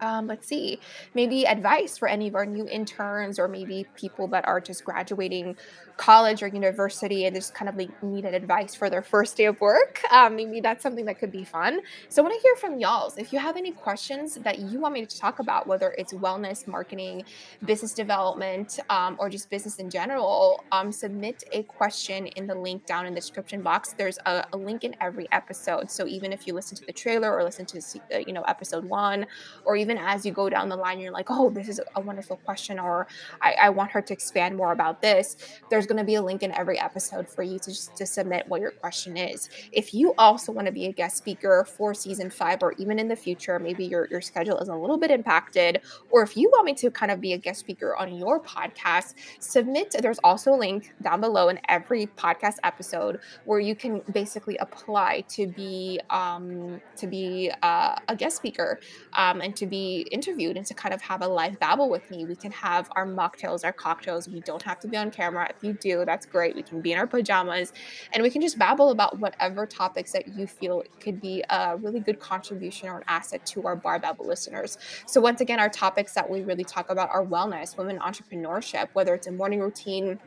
Um, 0.00 0.26
let's 0.26 0.46
see, 0.46 0.80
maybe 1.14 1.46
advice 1.46 1.98
for 1.98 2.08
any 2.08 2.28
of 2.28 2.34
our 2.34 2.46
new 2.46 2.68
interns 2.68 3.38
or 3.38 3.48
maybe 3.48 3.86
people 3.94 4.26
that 4.28 4.46
are 4.46 4.60
just 4.60 4.84
graduating 4.84 5.56
college 5.96 6.42
or 6.42 6.46
university 6.46 7.26
and 7.26 7.34
just 7.34 7.54
kind 7.54 7.68
of 7.68 7.76
like 7.76 8.02
needed 8.02 8.32
advice 8.32 8.74
for 8.74 8.88
their 8.88 9.02
first 9.02 9.36
day 9.36 9.44
of 9.46 9.60
work. 9.60 10.00
Um, 10.12 10.36
maybe 10.36 10.60
that's 10.60 10.82
something 10.82 11.04
that 11.06 11.18
could 11.18 11.32
be 11.32 11.44
fun. 11.44 11.80
So 12.08 12.22
I 12.22 12.28
want 12.28 12.36
to 12.36 12.42
hear 12.42 12.56
from 12.56 12.78
y'all. 12.78 13.12
If 13.16 13.32
you 13.32 13.38
have 13.38 13.56
any 13.56 13.72
questions 13.72 14.36
that 14.36 14.58
you 14.58 14.80
want 14.80 14.94
me 14.94 15.04
to 15.04 15.18
talk 15.18 15.40
about, 15.40 15.66
whether 15.66 15.94
it's 15.98 16.12
wellness, 16.12 16.66
marketing, 16.66 17.24
business 17.64 17.92
development, 17.92 18.78
um, 18.90 19.16
or 19.18 19.28
just 19.28 19.50
business 19.50 19.76
in 19.76 19.90
general, 19.90 20.64
um, 20.72 20.92
submit 20.92 21.44
a 21.52 21.62
question 21.64 22.26
in 22.28 22.46
the 22.46 22.54
link 22.54 22.86
down 22.86 23.06
in 23.06 23.14
the 23.14 23.20
description 23.20 23.62
box. 23.62 23.92
There's 23.92 24.18
a, 24.26 24.44
a, 24.52 24.56
link 24.56 24.84
in 24.84 24.94
every 25.00 25.26
episode. 25.32 25.90
So 25.90 26.06
even 26.06 26.32
if 26.32 26.46
you 26.46 26.54
listen 26.54 26.76
to 26.76 26.84
the 26.84 26.92
trailer 26.92 27.34
or 27.34 27.42
listen 27.42 27.66
to 27.66 27.78
uh, 28.14 28.18
you 28.18 28.32
know 28.32 28.42
episode 28.42 28.84
one, 28.84 29.26
or 29.64 29.76
even 29.76 29.87
even 29.90 30.02
as 30.04 30.26
you 30.26 30.32
go 30.32 30.50
down 30.50 30.68
the 30.68 30.76
line, 30.76 31.00
you're 31.00 31.12
like, 31.12 31.30
oh, 31.30 31.48
this 31.48 31.66
is 31.66 31.80
a 31.96 32.00
wonderful 32.00 32.36
question, 32.36 32.78
or 32.78 33.06
I, 33.40 33.54
I 33.62 33.70
want 33.70 33.90
her 33.92 34.02
to 34.02 34.12
expand 34.12 34.54
more 34.54 34.72
about 34.72 35.00
this. 35.00 35.36
There's 35.70 35.86
going 35.86 35.96
to 35.96 36.04
be 36.04 36.16
a 36.16 36.22
link 36.22 36.42
in 36.42 36.52
every 36.52 36.78
episode 36.78 37.26
for 37.26 37.42
you 37.42 37.58
to 37.60 37.70
just 37.70 37.96
to 37.96 38.04
submit 38.04 38.46
what 38.48 38.60
your 38.60 38.72
question 38.72 39.16
is. 39.16 39.48
If 39.72 39.94
you 39.94 40.12
also 40.18 40.52
want 40.52 40.66
to 40.66 40.72
be 40.72 40.86
a 40.86 40.92
guest 40.92 41.16
speaker 41.16 41.66
for 41.66 41.94
season 41.94 42.28
five, 42.28 42.62
or 42.62 42.72
even 42.72 42.98
in 42.98 43.08
the 43.08 43.16
future, 43.16 43.58
maybe 43.58 43.86
your, 43.86 44.08
your 44.10 44.20
schedule 44.20 44.58
is 44.58 44.68
a 44.68 44.74
little 44.74 44.98
bit 44.98 45.10
impacted, 45.10 45.80
or 46.10 46.22
if 46.22 46.36
you 46.36 46.50
want 46.50 46.66
me 46.66 46.74
to 46.74 46.90
kind 46.90 47.10
of 47.10 47.18
be 47.20 47.32
a 47.32 47.38
guest 47.38 47.60
speaker 47.60 47.96
on 47.96 48.14
your 48.14 48.40
podcast, 48.40 49.14
submit. 49.38 49.94
There's 49.98 50.20
also 50.22 50.52
a 50.52 50.58
link 50.58 50.92
down 51.00 51.22
below 51.22 51.48
in 51.48 51.58
every 51.68 52.08
podcast 52.08 52.56
episode 52.62 53.20
where 53.46 53.60
you 53.60 53.74
can 53.74 54.02
basically 54.12 54.58
apply 54.58 55.24
to 55.30 55.46
be 55.46 55.98
um, 56.10 56.80
to 56.96 57.06
be 57.06 57.50
uh, 57.62 57.96
a 58.08 58.14
guest 58.14 58.36
speaker 58.36 58.80
um, 59.14 59.40
and 59.40 59.56
to 59.56 59.66
be 59.66 59.77
be 59.78 60.08
interviewed 60.10 60.56
and 60.56 60.66
to 60.66 60.74
kind 60.74 60.94
of 60.94 61.00
have 61.02 61.22
a 61.22 61.28
live 61.28 61.58
babble 61.58 61.88
with 61.88 62.10
me. 62.10 62.24
We 62.24 62.34
can 62.34 62.52
have 62.52 62.88
our 62.96 63.06
mocktails, 63.06 63.64
our 63.64 63.72
cocktails. 63.72 64.28
We 64.28 64.40
don't 64.40 64.62
have 64.62 64.80
to 64.80 64.88
be 64.88 64.96
on 64.96 65.10
camera. 65.10 65.48
If 65.50 65.62
you 65.62 65.72
do, 65.72 66.04
that's 66.04 66.26
great. 66.26 66.56
We 66.56 66.62
can 66.62 66.80
be 66.80 66.92
in 66.92 66.98
our 66.98 67.06
pajamas 67.06 67.72
and 68.12 68.22
we 68.22 68.30
can 68.30 68.42
just 68.42 68.58
babble 68.58 68.90
about 68.90 69.18
whatever 69.18 69.66
topics 69.66 70.12
that 70.12 70.28
you 70.36 70.46
feel 70.46 70.82
could 71.00 71.20
be 71.20 71.44
a 71.50 71.76
really 71.76 72.00
good 72.00 72.18
contribution 72.18 72.88
or 72.88 72.98
an 72.98 73.04
asset 73.06 73.44
to 73.46 73.66
our 73.66 73.76
Bar 73.76 73.98
Babble 74.00 74.26
listeners. 74.26 74.78
So, 75.06 75.20
once 75.20 75.40
again, 75.40 75.60
our 75.60 75.68
topics 75.68 76.14
that 76.14 76.28
we 76.28 76.42
really 76.42 76.64
talk 76.64 76.90
about 76.90 77.10
are 77.10 77.24
wellness, 77.24 77.76
women 77.76 77.98
entrepreneurship, 77.98 78.88
whether 78.92 79.14
it's 79.14 79.26
a 79.26 79.32
morning 79.32 79.60
routine, 79.60 80.18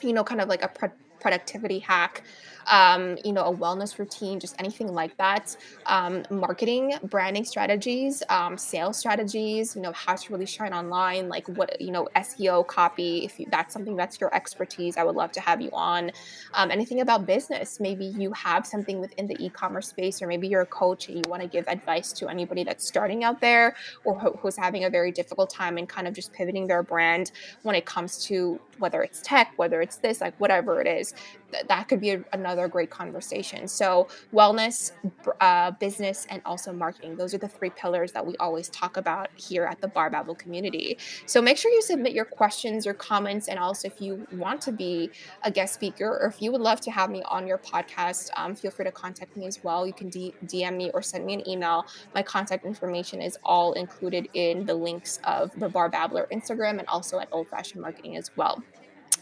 you 0.00 0.12
know, 0.12 0.24
kind 0.24 0.40
of 0.40 0.48
like 0.48 0.62
a 0.62 0.70
productivity 1.20 1.78
hack, 1.78 2.22
um, 2.66 3.18
you 3.24 3.32
know, 3.32 3.44
a 3.44 3.54
wellness 3.54 3.98
routine, 3.98 4.40
just 4.40 4.54
anything 4.58 4.92
like 4.92 5.16
that. 5.16 5.56
Um, 5.86 6.24
marketing, 6.30 6.94
branding 7.04 7.44
strategies, 7.44 8.22
um, 8.28 8.56
sales 8.56 8.98
strategies, 8.98 9.74
you 9.76 9.82
know, 9.82 9.92
how 9.92 10.14
to 10.14 10.32
really 10.32 10.46
shine 10.46 10.72
online, 10.72 11.28
like 11.28 11.46
what, 11.48 11.80
you 11.80 11.90
know, 11.90 12.08
SEO 12.16 12.66
copy, 12.66 13.24
if 13.24 13.38
you, 13.38 13.46
that's 13.50 13.72
something 13.72 13.96
that's 13.96 14.20
your 14.20 14.34
expertise, 14.34 14.96
I 14.96 15.04
would 15.04 15.16
love 15.16 15.32
to 15.32 15.40
have 15.40 15.60
you 15.60 15.70
on. 15.72 16.10
Um, 16.54 16.70
anything 16.70 17.00
about 17.00 17.26
business, 17.26 17.80
maybe 17.80 18.06
you 18.06 18.32
have 18.32 18.66
something 18.66 19.00
within 19.00 19.26
the 19.26 19.36
e-commerce 19.44 19.88
space, 19.88 20.22
or 20.22 20.26
maybe 20.26 20.48
you're 20.48 20.62
a 20.62 20.66
coach 20.66 21.08
and 21.08 21.16
you 21.16 21.30
want 21.30 21.42
to 21.42 21.48
give 21.48 21.66
advice 21.68 22.12
to 22.12 22.28
anybody 22.28 22.64
that's 22.64 22.86
starting 22.86 23.24
out 23.24 23.40
there 23.40 23.74
or 24.04 24.18
who's 24.18 24.56
having 24.56 24.84
a 24.84 24.90
very 24.90 25.10
difficult 25.10 25.50
time 25.50 25.78
and 25.78 25.88
kind 25.88 26.06
of 26.06 26.14
just 26.14 26.32
pivoting 26.32 26.66
their 26.66 26.82
brand 26.82 27.32
when 27.62 27.74
it 27.74 27.84
comes 27.84 28.24
to 28.24 28.60
whether 28.78 29.02
it's 29.02 29.20
tech, 29.22 29.52
whether 29.56 29.80
it's 29.80 29.96
this, 29.96 30.20
like 30.20 30.38
whatever 30.40 30.80
it 30.80 30.86
is, 30.86 31.14
th- 31.52 31.66
that 31.66 31.88
could 31.88 32.00
be 32.00 32.10
a, 32.10 32.24
another 32.32 32.53
great 32.68 32.90
conversation. 32.90 33.68
So, 33.68 34.08
wellness, 34.32 34.92
uh, 35.40 35.72
business, 35.72 36.26
and 36.30 36.40
also 36.44 36.72
marketing. 36.72 37.16
Those 37.16 37.34
are 37.34 37.38
the 37.38 37.48
three 37.48 37.70
pillars 37.70 38.12
that 38.12 38.24
we 38.24 38.36
always 38.36 38.68
talk 38.68 38.96
about 38.96 39.28
here 39.36 39.64
at 39.64 39.80
the 39.80 39.88
Bar 39.88 40.10
Babble 40.10 40.34
community. 40.34 40.98
So, 41.26 41.42
make 41.42 41.56
sure 41.56 41.70
you 41.70 41.82
submit 41.82 42.12
your 42.12 42.24
questions, 42.24 42.84
your 42.84 42.94
comments, 42.94 43.48
and 43.48 43.58
also 43.58 43.88
if 43.88 44.00
you 44.00 44.26
want 44.32 44.60
to 44.62 44.72
be 44.72 45.10
a 45.42 45.50
guest 45.50 45.74
speaker 45.74 46.18
or 46.20 46.28
if 46.28 46.40
you 46.40 46.52
would 46.52 46.60
love 46.60 46.80
to 46.82 46.90
have 46.90 47.10
me 47.10 47.22
on 47.26 47.46
your 47.46 47.58
podcast, 47.58 48.30
um, 48.36 48.54
feel 48.54 48.70
free 48.70 48.84
to 48.84 48.92
contact 48.92 49.36
me 49.36 49.46
as 49.46 49.62
well. 49.62 49.86
You 49.86 49.92
can 49.92 50.08
D- 50.08 50.34
DM 50.46 50.76
me 50.76 50.90
or 50.94 51.02
send 51.02 51.26
me 51.26 51.34
an 51.34 51.48
email. 51.48 51.86
My 52.14 52.22
contact 52.22 52.64
information 52.64 53.20
is 53.20 53.38
all 53.44 53.72
included 53.74 54.28
in 54.34 54.64
the 54.64 54.74
links 54.74 55.18
of 55.24 55.50
the 55.58 55.68
Bar 55.68 55.88
Babbler 55.88 56.28
Instagram 56.32 56.78
and 56.78 56.88
also 56.88 57.18
at 57.18 57.28
Old 57.32 57.48
Fashioned 57.48 57.82
Marketing 57.82 58.16
as 58.16 58.30
well. 58.36 58.62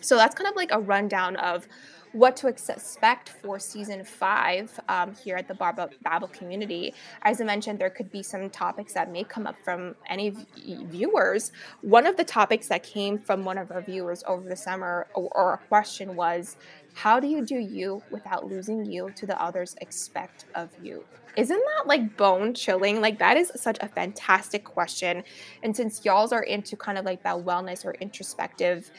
So 0.00 0.16
that's 0.16 0.34
kind 0.34 0.48
of 0.48 0.56
like 0.56 0.72
a 0.72 0.80
rundown 0.80 1.36
of 1.36 1.68
what 2.12 2.37
to 2.37 2.49
expect 2.49 3.31
for 3.31 3.59
season 3.59 4.04
five 4.04 4.78
um, 4.88 5.14
here 5.14 5.37
at 5.37 5.49
the 5.49 5.54
Bar 5.54 5.90
Babble 6.02 6.28
community. 6.28 6.95
As 7.23 7.40
I 7.40 7.45
mentioned, 7.45 7.78
there 7.78 7.90
could 7.90 8.11
be 8.11 8.23
some 8.23 8.50
topics 8.50 8.92
that 8.95 9.11
may 9.11 9.25
come 9.25 9.47
up 9.47 9.57
from 9.64 9.95
any 10.09 10.35
viewers. 10.66 11.52
One 11.81 12.07
of 12.07 12.16
the 12.16 12.25
topics 12.25 12.69
that 12.69 12.83
came 12.83 13.19
from 13.19 13.45
one 13.45 13.59
of 13.59 13.71
our 13.71 13.81
viewers 13.81 14.23
over 14.26 14.49
the 14.49 14.57
summer, 14.57 15.07
or, 15.14 15.28
or 15.33 15.54
a 15.54 15.59
question 15.69 16.14
was, 16.14 16.57
how 16.95 17.19
do 17.19 17.26
you 17.26 17.45
do 17.45 17.57
you 17.57 18.02
without 18.11 18.47
losing 18.47 18.85
you 18.85 19.11
to 19.16 19.26
the 19.26 19.40
others 19.42 19.75
expect 19.81 20.45
of 20.54 20.69
you? 20.83 21.04
Isn't 21.35 21.59
that 21.59 21.87
like 21.87 22.19
bone 22.19 22.52
chilling? 22.52 23.00
Like, 23.00 23.19
that 23.19 23.38
is 23.38 23.50
such 23.57 23.78
a 23.81 23.88
fantastic 23.88 24.64
question. 24.64 25.25
And 25.62 25.75
since 25.75 26.04
y'all's 26.04 26.31
are 26.31 26.42
into 26.42 26.76
kind 26.76 26.99
of 26.99 27.07
like 27.07 27.23
that 27.23 27.37
wellness 27.37 27.87
or 27.87 27.95
introspective 27.95 28.90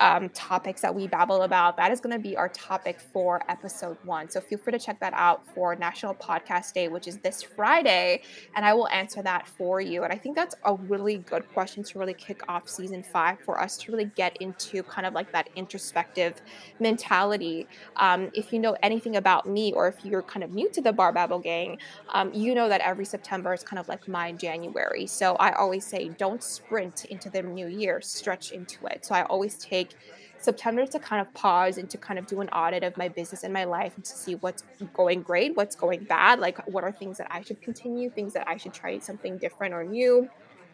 um, 0.00 0.28
topics 0.30 0.80
that 0.82 0.94
we 0.94 1.06
babble 1.06 1.42
about, 1.42 1.76
that 1.76 1.90
is 1.90 2.00
going 2.00 2.14
to 2.16 2.22
be 2.22 2.36
our 2.36 2.48
topic 2.48 3.00
for 3.00 3.42
episode 3.48 3.96
one. 4.04 4.28
So 4.28 4.40
feel 4.40 4.58
free 4.58 4.72
to 4.72 4.78
check 4.78 5.00
that 5.00 5.12
out 5.14 5.46
for 5.54 5.74
National 5.76 6.14
Podcast 6.14 6.72
Day, 6.72 6.88
which 6.88 7.08
is 7.08 7.18
this 7.18 7.42
Friday, 7.42 8.22
and 8.56 8.64
I 8.64 8.74
will 8.74 8.88
answer 8.88 9.22
that 9.22 9.46
for 9.46 9.80
you. 9.80 10.04
And 10.04 10.12
I 10.12 10.16
think 10.16 10.36
that's 10.36 10.54
a 10.64 10.74
really 10.74 11.18
good 11.18 11.48
question 11.52 11.82
to 11.82 11.98
really 11.98 12.14
kick 12.14 12.42
off 12.48 12.68
season 12.68 13.02
five 13.02 13.38
for 13.40 13.60
us 13.60 13.76
to 13.78 13.92
really 13.92 14.10
get 14.16 14.36
into 14.38 14.82
kind 14.82 15.06
of 15.06 15.14
like 15.14 15.32
that 15.32 15.48
introspective 15.56 16.40
mentality. 16.80 17.66
Um, 17.96 18.30
if 18.34 18.52
you 18.52 18.58
know 18.58 18.76
anything 18.82 19.16
about 19.16 19.48
me, 19.48 19.72
or 19.72 19.88
if 19.88 20.04
you're 20.04 20.22
kind 20.22 20.44
of 20.44 20.50
new 20.52 20.70
to 20.70 20.80
the 20.80 20.92
Bar 20.92 21.12
Babble 21.12 21.38
gang, 21.38 21.78
um, 22.10 22.32
you 22.32 22.54
know 22.54 22.68
that 22.68 22.80
every 22.80 23.04
September 23.04 23.52
is 23.52 23.62
kind 23.62 23.78
of 23.78 23.88
like 23.88 24.06
my 24.08 24.32
January. 24.32 25.06
So 25.06 25.34
I 25.36 25.52
always 25.52 25.84
say, 25.84 26.08
don't 26.10 26.42
sprint 26.42 27.04
into 27.06 27.30
the 27.30 27.42
new 27.42 27.68
year, 27.68 28.00
stretch 28.00 28.52
into 28.52 28.86
it. 28.86 29.04
So 29.04 29.14
I 29.14 29.22
always 29.24 29.56
take 29.56 29.77
take 29.78 29.94
September 30.40 30.86
to 30.86 30.98
kind 30.98 31.20
of 31.20 31.32
pause 31.34 31.78
and 31.78 31.90
to 31.90 31.98
kind 31.98 32.18
of 32.18 32.26
do 32.26 32.40
an 32.40 32.48
audit 32.50 32.84
of 32.84 32.96
my 32.96 33.08
business 33.08 33.42
and 33.42 33.52
my 33.52 33.64
life 33.64 33.92
and 33.96 34.04
to 34.04 34.12
see 34.12 34.34
what's 34.36 34.62
going 34.94 35.22
great, 35.22 35.56
what's 35.56 35.74
going 35.74 36.04
bad, 36.04 36.38
like 36.38 36.58
what 36.66 36.84
are 36.84 36.92
things 36.92 37.18
that 37.18 37.26
I 37.30 37.42
should 37.42 37.60
continue, 37.60 38.08
things 38.10 38.32
that 38.34 38.46
I 38.46 38.56
should 38.56 38.72
try 38.72 38.98
something 38.98 39.38
different 39.38 39.74
or 39.74 39.84
new 39.84 40.28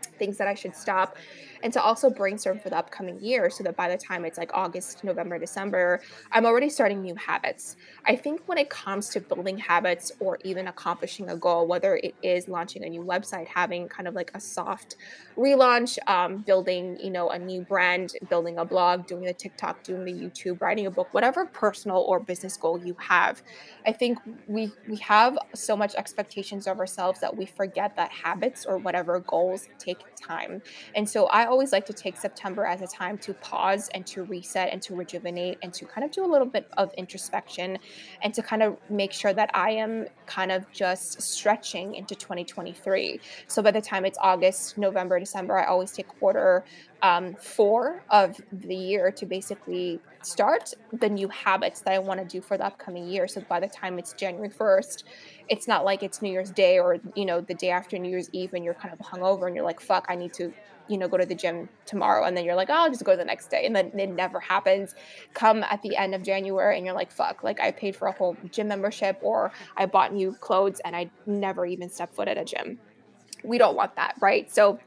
things 0.06 0.36
that 0.38 0.48
I 0.48 0.54
should 0.54 0.74
stop, 0.74 1.16
and 1.62 1.72
to 1.72 1.82
also 1.82 2.10
brainstorm 2.10 2.58
for 2.58 2.70
the 2.70 2.76
upcoming 2.76 3.18
year 3.20 3.50
so 3.50 3.64
that 3.64 3.76
by 3.76 3.88
the 3.88 3.96
time 3.96 4.24
it's 4.24 4.38
like 4.38 4.50
August, 4.52 5.02
November, 5.04 5.38
December, 5.38 6.00
I'm 6.32 6.44
already 6.44 6.68
starting 6.68 7.00
new 7.02 7.14
habits. 7.14 7.76
I 8.04 8.16
think 8.16 8.42
when 8.46 8.58
it 8.58 8.68
comes 8.70 9.08
to 9.10 9.20
building 9.20 9.58
habits 9.58 10.12
or 10.20 10.38
even 10.44 10.68
accomplishing 10.68 11.30
a 11.30 11.36
goal, 11.36 11.66
whether 11.66 11.96
it 11.96 12.14
is 12.22 12.48
launching 12.48 12.84
a 12.84 12.88
new 12.88 13.02
website, 13.02 13.46
having 13.46 13.88
kind 13.88 14.06
of 14.06 14.14
like 14.14 14.30
a 14.34 14.40
soft 14.40 14.96
relaunch, 15.36 15.98
um, 16.06 16.38
building, 16.38 16.98
you 17.02 17.10
know, 17.10 17.30
a 17.30 17.38
new 17.38 17.62
brand, 17.62 18.12
building 18.28 18.58
a 18.58 18.64
blog, 18.64 19.06
doing 19.06 19.24
the 19.24 19.32
TikTok, 19.32 19.82
doing 19.82 20.04
the 20.04 20.12
YouTube, 20.12 20.60
writing 20.60 20.86
a 20.86 20.90
book, 20.90 21.08
whatever 21.12 21.46
personal 21.46 21.98
or 21.98 22.20
business 22.20 22.56
goal 22.56 22.78
you 22.78 22.94
have, 22.98 23.42
I 23.86 23.92
think 23.92 24.18
we 24.46 24.72
we 24.88 24.96
have 24.96 25.38
so 25.54 25.76
much 25.76 25.94
expectations 25.94 26.66
of 26.66 26.78
ourselves 26.78 27.20
that 27.20 27.36
we 27.36 27.46
forget 27.46 27.96
that 27.96 28.10
habits 28.10 28.64
or 28.66 28.78
whatever 28.78 29.20
goals 29.20 29.68
take 29.78 29.93
time. 30.20 30.62
And 30.94 31.08
so 31.08 31.26
I 31.26 31.46
always 31.46 31.72
like 31.72 31.86
to 31.86 31.92
take 31.92 32.16
September 32.16 32.64
as 32.64 32.82
a 32.82 32.86
time 32.86 33.18
to 33.18 33.34
pause 33.34 33.88
and 33.94 34.06
to 34.06 34.24
reset 34.24 34.70
and 34.72 34.80
to 34.82 34.94
rejuvenate 34.94 35.58
and 35.62 35.72
to 35.74 35.84
kind 35.84 36.04
of 36.04 36.10
do 36.10 36.24
a 36.24 36.30
little 36.30 36.46
bit 36.46 36.68
of 36.76 36.92
introspection 36.94 37.78
and 38.22 38.32
to 38.34 38.42
kind 38.42 38.62
of 38.62 38.76
make 38.88 39.12
sure 39.12 39.32
that 39.32 39.50
I 39.54 39.70
am 39.70 40.06
kind 40.26 40.52
of 40.52 40.70
just 40.72 41.20
stretching 41.20 41.94
into 41.94 42.14
2023. 42.14 43.20
So 43.48 43.62
by 43.62 43.70
the 43.70 43.80
time 43.80 44.04
it's 44.04 44.18
August, 44.20 44.78
November, 44.78 45.18
December, 45.18 45.58
I 45.58 45.66
always 45.66 45.92
take 45.92 46.08
quarter 46.08 46.64
um, 47.02 47.34
four 47.34 48.02
of 48.10 48.40
the 48.52 48.74
year 48.74 49.10
to 49.12 49.26
basically 49.26 50.00
start 50.22 50.72
the 50.92 51.08
new 51.08 51.28
habits 51.28 51.80
that 51.82 51.92
I 51.92 51.98
want 51.98 52.20
to 52.20 52.26
do 52.26 52.40
for 52.40 52.56
the 52.56 52.64
upcoming 52.64 53.06
year. 53.08 53.28
So 53.28 53.42
by 53.42 53.60
the 53.60 53.68
time 53.68 53.98
it's 53.98 54.12
January 54.14 54.48
1st, 54.48 55.04
it's 55.48 55.68
not 55.68 55.84
like 55.84 56.02
it's 56.02 56.22
New 56.22 56.30
Year's 56.30 56.50
Day 56.50 56.78
or, 56.78 56.98
you 57.14 57.26
know, 57.26 57.40
the 57.40 57.54
day 57.54 57.70
after 57.70 57.98
New 57.98 58.08
Year's 58.08 58.30
Eve 58.32 58.54
and 58.54 58.64
you're 58.64 58.74
kind 58.74 58.94
of 58.94 59.00
hungover 59.00 59.46
and 59.46 59.54
you're 59.54 59.64
like, 59.64 59.80
fuck, 59.80 60.06
I 60.08 60.14
need 60.14 60.32
to, 60.34 60.52
you 60.88 60.96
know, 60.96 61.08
go 61.08 61.18
to 61.18 61.26
the 61.26 61.34
gym 61.34 61.68
tomorrow. 61.84 62.24
And 62.24 62.36
then 62.36 62.44
you're 62.44 62.54
like, 62.54 62.70
oh, 62.70 62.74
I'll 62.74 62.90
just 62.90 63.04
go 63.04 63.16
the 63.16 63.24
next 63.24 63.48
day. 63.48 63.66
And 63.66 63.76
then 63.76 63.92
it 63.98 64.10
never 64.10 64.40
happens. 64.40 64.94
Come 65.34 65.62
at 65.64 65.82
the 65.82 65.96
end 65.96 66.14
of 66.14 66.22
January 66.22 66.76
and 66.76 66.86
you're 66.86 66.94
like, 66.94 67.10
fuck, 67.10 67.42
like 67.42 67.60
I 67.60 67.70
paid 67.70 67.94
for 67.96 68.08
a 68.08 68.12
whole 68.12 68.36
gym 68.50 68.68
membership 68.68 69.18
or 69.20 69.52
I 69.76 69.86
bought 69.86 70.14
new 70.14 70.32
clothes 70.32 70.80
and 70.84 70.96
I 70.96 71.10
never 71.26 71.66
even 71.66 71.90
stepped 71.90 72.14
foot 72.14 72.28
at 72.28 72.38
a 72.38 72.44
gym. 72.44 72.78
We 73.42 73.58
don't 73.58 73.76
want 73.76 73.96
that, 73.96 74.14
right? 74.20 74.50
So 74.50 74.78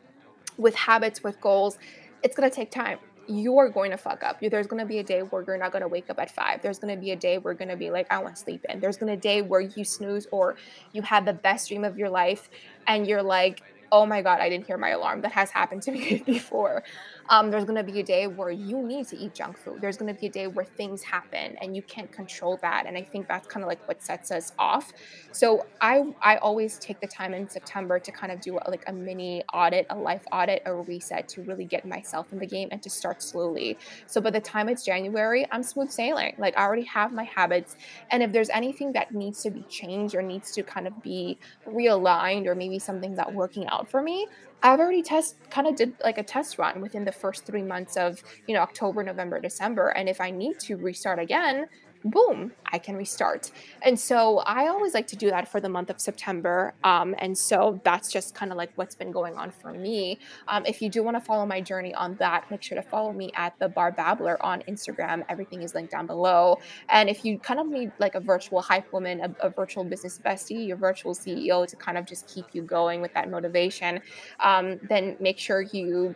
with 0.57 0.75
habits, 0.75 1.23
with 1.23 1.39
goals, 1.41 1.77
it's 2.23 2.35
going 2.35 2.49
to 2.49 2.55
take 2.55 2.71
time 2.71 2.99
you're 3.27 3.69
going 3.69 3.91
to 3.91 3.97
fuck 3.97 4.23
up. 4.23 4.39
There's 4.39 4.67
going 4.67 4.79
to 4.79 4.85
be 4.85 4.99
a 4.99 5.03
day 5.03 5.21
where 5.21 5.43
you're 5.45 5.57
not 5.57 5.71
going 5.71 5.81
to 5.81 5.87
wake 5.87 6.09
up 6.09 6.19
at 6.19 6.31
five. 6.31 6.61
There's 6.61 6.79
going 6.79 6.95
to 6.95 6.99
be 6.99 7.11
a 7.11 7.15
day 7.15 7.37
where 7.37 7.53
you're 7.53 7.57
going 7.57 7.69
to 7.69 7.75
be 7.75 7.91
like, 7.91 8.07
I 8.11 8.19
want 8.19 8.35
to 8.35 8.41
sleep 8.41 8.65
in. 8.69 8.79
There's 8.79 8.97
going 8.97 9.11
to 9.11 9.17
be 9.17 9.17
a 9.17 9.33
day 9.33 9.41
where 9.41 9.61
you 9.61 9.83
snooze 9.83 10.27
or 10.31 10.55
you 10.93 11.01
had 11.01 11.25
the 11.25 11.33
best 11.33 11.67
dream 11.67 11.83
of 11.83 11.97
your 11.97 12.09
life 12.09 12.49
and 12.87 13.05
you're 13.05 13.23
like, 13.23 13.61
oh 13.91 14.05
my 14.05 14.21
God, 14.21 14.39
I 14.39 14.49
didn't 14.49 14.67
hear 14.67 14.77
my 14.77 14.89
alarm. 14.89 15.21
That 15.21 15.31
has 15.33 15.49
happened 15.49 15.81
to 15.83 15.91
me 15.91 16.23
before. 16.25 16.83
Um, 17.29 17.51
there's 17.51 17.65
going 17.65 17.83
to 17.83 17.91
be 17.91 17.99
a 17.99 18.03
day 18.03 18.27
where 18.27 18.51
you 18.51 18.81
need 18.81 19.07
to 19.09 19.17
eat 19.17 19.33
junk 19.33 19.57
food. 19.57 19.81
There's 19.81 19.97
going 19.97 20.13
to 20.13 20.19
be 20.19 20.27
a 20.27 20.29
day 20.29 20.47
where 20.47 20.65
things 20.65 21.03
happen 21.03 21.57
and 21.61 21.75
you 21.75 21.81
can't 21.81 22.11
control 22.11 22.57
that. 22.61 22.85
And 22.85 22.97
I 22.97 23.03
think 23.03 23.27
that's 23.27 23.47
kind 23.47 23.63
of 23.63 23.67
like 23.67 23.85
what 23.87 24.01
sets 24.01 24.31
us 24.31 24.53
off. 24.57 24.93
So 25.31 25.65
I 25.81 26.03
I 26.21 26.37
always 26.37 26.79
take 26.79 26.99
the 27.01 27.07
time 27.07 27.33
in 27.33 27.49
September 27.49 27.99
to 27.99 28.11
kind 28.11 28.31
of 28.31 28.39
do 28.41 28.59
like 28.67 28.83
a 28.87 28.93
mini 28.93 29.43
audit, 29.53 29.87
a 29.89 29.95
life 29.95 30.23
audit, 30.31 30.61
a 30.65 30.73
reset 30.73 31.27
to 31.29 31.41
really 31.43 31.65
get 31.65 31.85
myself 31.85 32.31
in 32.31 32.39
the 32.39 32.47
game 32.47 32.69
and 32.71 32.81
to 32.83 32.89
start 32.89 33.21
slowly. 33.21 33.77
So 34.05 34.21
by 34.21 34.31
the 34.31 34.39
time 34.39 34.69
it's 34.69 34.83
January, 34.83 35.45
I'm 35.51 35.63
smooth 35.63 35.91
sailing. 35.91 36.35
Like 36.37 36.57
I 36.57 36.63
already 36.63 36.85
have 36.85 37.11
my 37.11 37.23
habits. 37.23 37.75
And 38.11 38.23
if 38.23 38.31
there's 38.31 38.49
anything 38.49 38.93
that 38.93 39.13
needs 39.13 39.43
to 39.43 39.51
be 39.51 39.63
changed 39.63 40.15
or 40.15 40.21
needs 40.21 40.51
to 40.51 40.63
kind 40.63 40.87
of 40.87 41.01
be 41.01 41.37
realigned 41.67 42.47
or 42.47 42.55
maybe 42.55 42.79
something's 42.79 43.17
not 43.17 43.33
working 43.33 43.67
out 43.67 43.89
for 43.89 44.01
me, 44.01 44.27
I've 44.63 44.79
already 44.79 45.03
test 45.03 45.37
kind 45.49 45.67
of 45.67 45.75
did 45.75 45.93
like 46.03 46.17
a 46.17 46.23
test 46.23 46.57
run 46.57 46.81
within 46.81 47.05
the 47.05 47.11
first 47.11 47.45
three 47.45 47.61
months 47.61 47.95
of 47.95 48.21
you 48.47 48.55
know 48.55 48.61
October, 48.61 49.03
November, 49.03 49.39
December, 49.39 49.89
and 49.89 50.09
if 50.09 50.19
I 50.19 50.31
need 50.31 50.59
to 50.61 50.75
restart 50.77 51.19
again, 51.19 51.67
boom, 52.03 52.51
I 52.71 52.79
can 52.79 52.95
restart. 52.95 53.51
And 53.81 53.99
so 53.99 54.39
I 54.39 54.67
always 54.67 54.93
like 54.93 55.07
to 55.07 55.15
do 55.15 55.29
that 55.29 55.47
for 55.47 55.59
the 55.59 55.69
month 55.69 55.89
of 55.89 55.99
September. 55.99 56.73
Um, 56.83 57.15
and 57.19 57.37
so 57.37 57.79
that's 57.83 58.11
just 58.11 58.35
kind 58.35 58.51
of 58.51 58.57
like 58.57 58.71
what's 58.75 58.95
been 58.95 59.11
going 59.11 59.35
on 59.35 59.51
for 59.51 59.71
me. 59.71 60.19
Um, 60.47 60.65
if 60.65 60.81
you 60.81 60.89
do 60.89 61.03
want 61.03 61.17
to 61.17 61.21
follow 61.21 61.45
my 61.45 61.61
journey 61.61 61.93
on 61.93 62.15
that, 62.15 62.49
make 62.51 62.61
sure 62.61 62.75
to 62.75 62.81
follow 62.81 63.13
me 63.13 63.31
at 63.35 63.57
the 63.59 63.69
Bar 63.69 63.91
Babbler 63.91 64.43
on 64.43 64.61
Instagram. 64.67 65.23
Everything 65.29 65.61
is 65.61 65.73
linked 65.75 65.91
down 65.91 66.07
below. 66.07 66.59
And 66.89 67.09
if 67.09 67.23
you 67.25 67.39
kind 67.39 67.59
of 67.59 67.67
need 67.67 67.91
like 67.99 68.15
a 68.15 68.19
virtual 68.19 68.61
hype 68.61 68.91
woman, 68.93 69.21
a, 69.21 69.47
a 69.47 69.49
virtual 69.49 69.83
business 69.83 70.19
bestie, 70.23 70.67
your 70.67 70.77
virtual 70.77 71.13
CEO 71.13 71.67
to 71.67 71.75
kind 71.75 71.97
of 71.97 72.05
just 72.05 72.27
keep 72.27 72.45
you 72.53 72.61
going 72.61 73.01
with 73.01 73.13
that 73.13 73.29
motivation, 73.29 74.01
um, 74.39 74.79
then 74.89 75.15
make 75.19 75.37
sure 75.37 75.61
you 75.61 76.15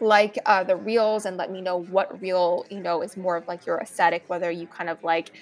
like 0.00 0.38
uh, 0.46 0.62
the 0.64 0.76
reels 0.76 1.26
and 1.26 1.36
let 1.36 1.50
me 1.50 1.60
know 1.60 1.76
what 1.76 2.20
reel 2.20 2.66
you 2.70 2.80
know 2.80 3.02
is 3.02 3.16
more 3.16 3.36
of 3.36 3.46
like 3.48 3.64
your 3.66 3.78
aesthetic 3.78 4.24
whether 4.28 4.50
you 4.50 4.66
kind 4.66 4.90
of 4.90 5.02
like 5.02 5.32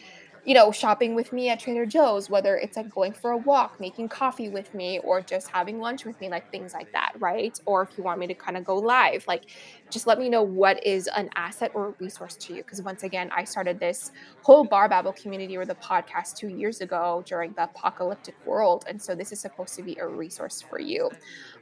you 0.44 0.52
know, 0.52 0.70
shopping 0.70 1.14
with 1.14 1.32
me 1.32 1.48
at 1.48 1.58
Trader 1.58 1.86
Joe's, 1.86 2.28
whether 2.28 2.56
it's 2.56 2.76
like 2.76 2.90
going 2.90 3.14
for 3.14 3.30
a 3.30 3.36
walk, 3.36 3.80
making 3.80 4.10
coffee 4.10 4.50
with 4.50 4.74
me, 4.74 4.98
or 4.98 5.22
just 5.22 5.48
having 5.48 5.80
lunch 5.80 6.04
with 6.04 6.20
me, 6.20 6.28
like 6.28 6.50
things 6.50 6.74
like 6.74 6.92
that, 6.92 7.12
right? 7.18 7.58
Or 7.64 7.82
if 7.82 7.96
you 7.96 8.04
want 8.04 8.20
me 8.20 8.26
to 8.26 8.34
kind 8.34 8.58
of 8.58 8.64
go 8.64 8.76
live, 8.76 9.26
like 9.26 9.44
just 9.88 10.06
let 10.06 10.18
me 10.18 10.28
know 10.28 10.42
what 10.42 10.84
is 10.86 11.08
an 11.16 11.30
asset 11.34 11.70
or 11.72 11.88
a 11.88 11.94
resource 11.98 12.36
to 12.36 12.54
you. 12.54 12.62
Because 12.62 12.82
once 12.82 13.04
again, 13.04 13.30
I 13.34 13.44
started 13.44 13.80
this 13.80 14.12
whole 14.42 14.64
Bar 14.64 14.88
Babble 14.90 15.14
community 15.14 15.56
or 15.56 15.64
the 15.64 15.76
podcast 15.76 16.36
two 16.36 16.48
years 16.48 16.82
ago 16.82 17.24
during 17.26 17.54
the 17.54 17.64
apocalyptic 17.64 18.34
world. 18.44 18.84
And 18.86 19.00
so 19.00 19.14
this 19.14 19.32
is 19.32 19.40
supposed 19.40 19.74
to 19.76 19.82
be 19.82 19.96
a 19.96 20.06
resource 20.06 20.60
for 20.60 20.78
you. 20.78 21.10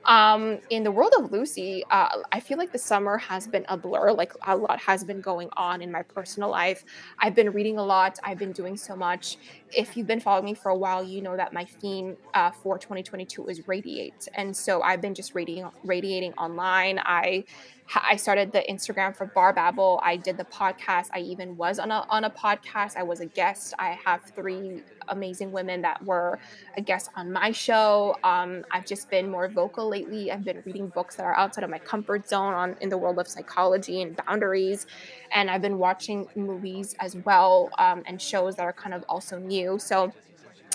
Um, 0.05 0.59
in 0.71 0.83
the 0.83 0.91
world 0.91 1.13
of 1.19 1.31
Lucy, 1.31 1.85
uh, 1.91 2.09
I 2.33 2.41
feel 2.41 2.59
like 2.59 2.73
the 2.73 2.79
summer 2.79 3.19
has 3.19 3.47
been 3.47 3.65
a 3.69 3.77
blur. 3.77 4.13
Like 4.13 4.33
a 4.47 4.57
lot 4.57 4.81
has 4.81 5.05
been 5.05 5.21
going 5.21 5.49
on 5.57 5.81
in 5.81 5.93
my 5.93 6.03
personal 6.03 6.51
life. 6.51 6.85
I've 7.19 7.35
been 7.35 7.53
reading 7.53 7.79
a 7.79 7.85
lot. 7.85 8.19
I've 8.25 8.39
been 8.39 8.53
doing 8.53 8.77
so 8.77 8.97
much. 8.97 9.39
If 9.75 9.97
you've 9.97 10.07
been 10.07 10.21
following 10.21 10.45
me 10.45 10.55
for 10.55 10.71
a 10.71 10.77
while, 10.77 11.03
you 11.03 11.23
know 11.23 11.37
that 11.37 11.53
my 11.53 11.65
theme 11.65 12.17
uh, 12.35 12.51
for 12.51 12.79
2022 12.79 13.49
is 13.49 13.67
radiate, 13.67 14.29
and 14.35 14.57
so 14.57 14.83
I've 14.83 15.01
been 15.01 15.15
just 15.15 15.35
radiating, 15.35 15.71
radiating 15.85 16.35
online. 16.35 17.01
I 17.03 17.45
I 17.95 18.17
started 18.17 18.53
the 18.53 18.65
Instagram 18.71 19.15
for 19.15 19.27
Bar 19.27 19.53
Babble. 19.53 20.01
I 20.03 20.17
did 20.17 20.37
the 20.37 20.45
podcast. 20.45 21.09
I 21.13 21.21
even 21.21 21.57
was 21.57 21.79
on 21.79 21.91
a 21.91 22.07
on 22.09 22.25
a 22.25 22.31
podcast. 22.31 22.97
I 22.97 23.03
was 23.03 23.21
a 23.21 23.27
guest. 23.27 23.75
I 23.79 23.99
have 24.05 24.23
three 24.23 24.83
amazing 25.09 25.53
women 25.53 25.83
that 25.83 26.03
were 26.05 26.39
a 26.77 26.81
guest 26.81 27.11
on 27.17 27.33
my 27.33 27.53
show. 27.53 28.17
Um, 28.23 28.65
I've 28.71 28.87
just 28.87 29.11
been 29.11 29.29
more 29.29 29.49
vocal 29.49 29.89
lately. 29.89 30.31
I've 30.31 30.45
been 30.45 30.63
reading 30.65 30.89
books 30.89 31.17
that 31.17 31.25
are 31.25 31.37
outside 31.37 31.65
of 31.65 31.71
my 31.71 31.79
comfort 31.79 32.29
zone 32.29 32.55
on 32.55 32.77
in 32.81 32.89
the 32.89 32.99
world 32.99 33.19
of 33.19 33.29
psychology 33.29 34.01
and 34.01 34.17
boundaries, 34.27 34.87
and 35.33 35.51
I've 35.51 35.63
been 35.63 35.79
watching 35.79 36.29
movies 36.35 36.95
as 37.01 37.17
well 37.17 37.71
um, 37.79 38.03
and 38.07 38.21
shows 38.21 38.57
that 38.57 38.63
are 38.63 38.73
kind 38.73 38.95
of 38.95 39.05
also 39.09 39.39
new. 39.39 39.62
So 39.79 40.13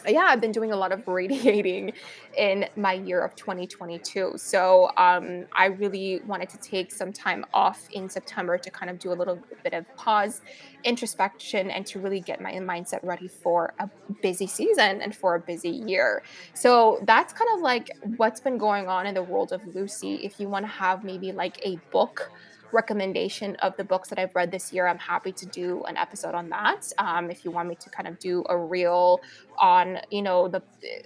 yeah, 0.08 0.27
I've 0.29 0.41
been 0.41 0.51
doing 0.51 0.72
a 0.72 0.75
lot 0.75 0.91
of 0.91 1.08
radiating 1.08 1.94
in 2.38 2.67
my 2.75 2.94
year 2.94 3.22
of 3.22 3.36
2022. 3.36 4.34
So 4.38 4.91
um, 4.98 5.46
I 5.53 5.65
really 5.65 6.22
wanted 6.25 6.50
to 6.50 6.58
take 6.58 6.91
some 6.91 7.12
time 7.12 7.46
off 7.53 7.88
in 7.91 8.10
September 8.10 8.58
to 8.58 8.72
kind 8.72 8.89
of 8.89 9.00
do 9.00 9.12
a 9.12 9.15
little 9.15 9.39
bit 9.63 9.74
of 9.74 9.86
pause, 9.96 10.41
introspection, 10.84 11.72
and 11.72 11.86
to 11.88 12.00
really 12.00 12.20
get 12.20 12.41
my 12.41 12.53
mindset 12.53 13.03
ready 13.03 13.27
for 13.27 13.74
a 13.79 13.89
busy 14.22 14.48
season 14.48 15.01
and 15.01 15.15
for 15.15 15.36
a 15.36 15.39
busy 15.39 15.70
year. 15.70 16.24
So 16.53 17.00
that's 17.03 17.34
kind 17.34 17.50
of 17.56 17.62
like 17.62 17.89
what's 18.17 18.39
been 18.39 18.58
going 18.58 18.88
on 18.88 19.08
in 19.08 19.13
the 19.13 19.24
world 19.24 19.51
of 19.51 19.65
Lucy. 19.75 20.15
If 20.15 20.39
you 20.39 20.48
want 20.48 20.63
to 20.63 20.72
have 20.72 21.03
maybe 21.03 21.32
like 21.32 21.60
a 21.65 21.77
book 21.91 22.32
recommendation 22.71 23.55
of 23.57 23.75
the 23.77 23.83
books 23.83 24.09
that 24.09 24.19
I've 24.19 24.36
read 24.36 24.51
this 24.51 24.71
year, 24.74 24.88
I'm 24.88 24.97
happy 24.97 25.31
to 25.31 25.45
do 25.45 25.83
an 25.83 25.97
episode 25.97 26.36
on 26.36 26.50
that. 26.50 26.91
Um, 26.97 27.29
if 27.29 27.43
you 27.45 27.51
want 27.51 27.69
me 27.69 27.75
to 27.75 27.89
kind 27.89 28.07
of 28.07 28.19
do 28.19 28.43
a 28.50 28.57
reel 28.57 29.21
on, 29.57 30.00
you 30.12 30.21
know, 30.21 30.47
the 30.47 30.62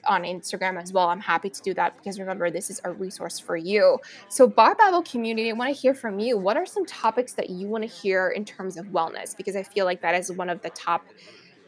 on 0.07 0.23
Instagram 0.23 0.81
as 0.81 0.91
well, 0.93 1.07
I'm 1.07 1.19
happy 1.19 1.49
to 1.49 1.61
do 1.61 1.73
that 1.75 1.97
because 1.97 2.19
remember, 2.19 2.49
this 2.49 2.69
is 2.69 2.81
a 2.83 2.91
resource 2.91 3.39
for 3.39 3.55
you. 3.57 3.99
So, 4.29 4.47
Bar 4.47 4.75
Babble 4.75 5.03
community, 5.03 5.49
I 5.49 5.53
want 5.53 5.73
to 5.73 5.79
hear 5.79 5.93
from 5.93 6.19
you. 6.19 6.37
What 6.37 6.57
are 6.57 6.65
some 6.65 6.85
topics 6.85 7.33
that 7.33 7.49
you 7.49 7.67
want 7.67 7.83
to 7.83 7.89
hear 7.89 8.29
in 8.29 8.45
terms 8.45 8.77
of 8.77 8.87
wellness? 8.87 9.35
Because 9.35 9.55
I 9.55 9.63
feel 9.63 9.85
like 9.85 10.01
that 10.01 10.15
is 10.15 10.31
one 10.31 10.49
of 10.49 10.61
the 10.61 10.69
top 10.71 11.05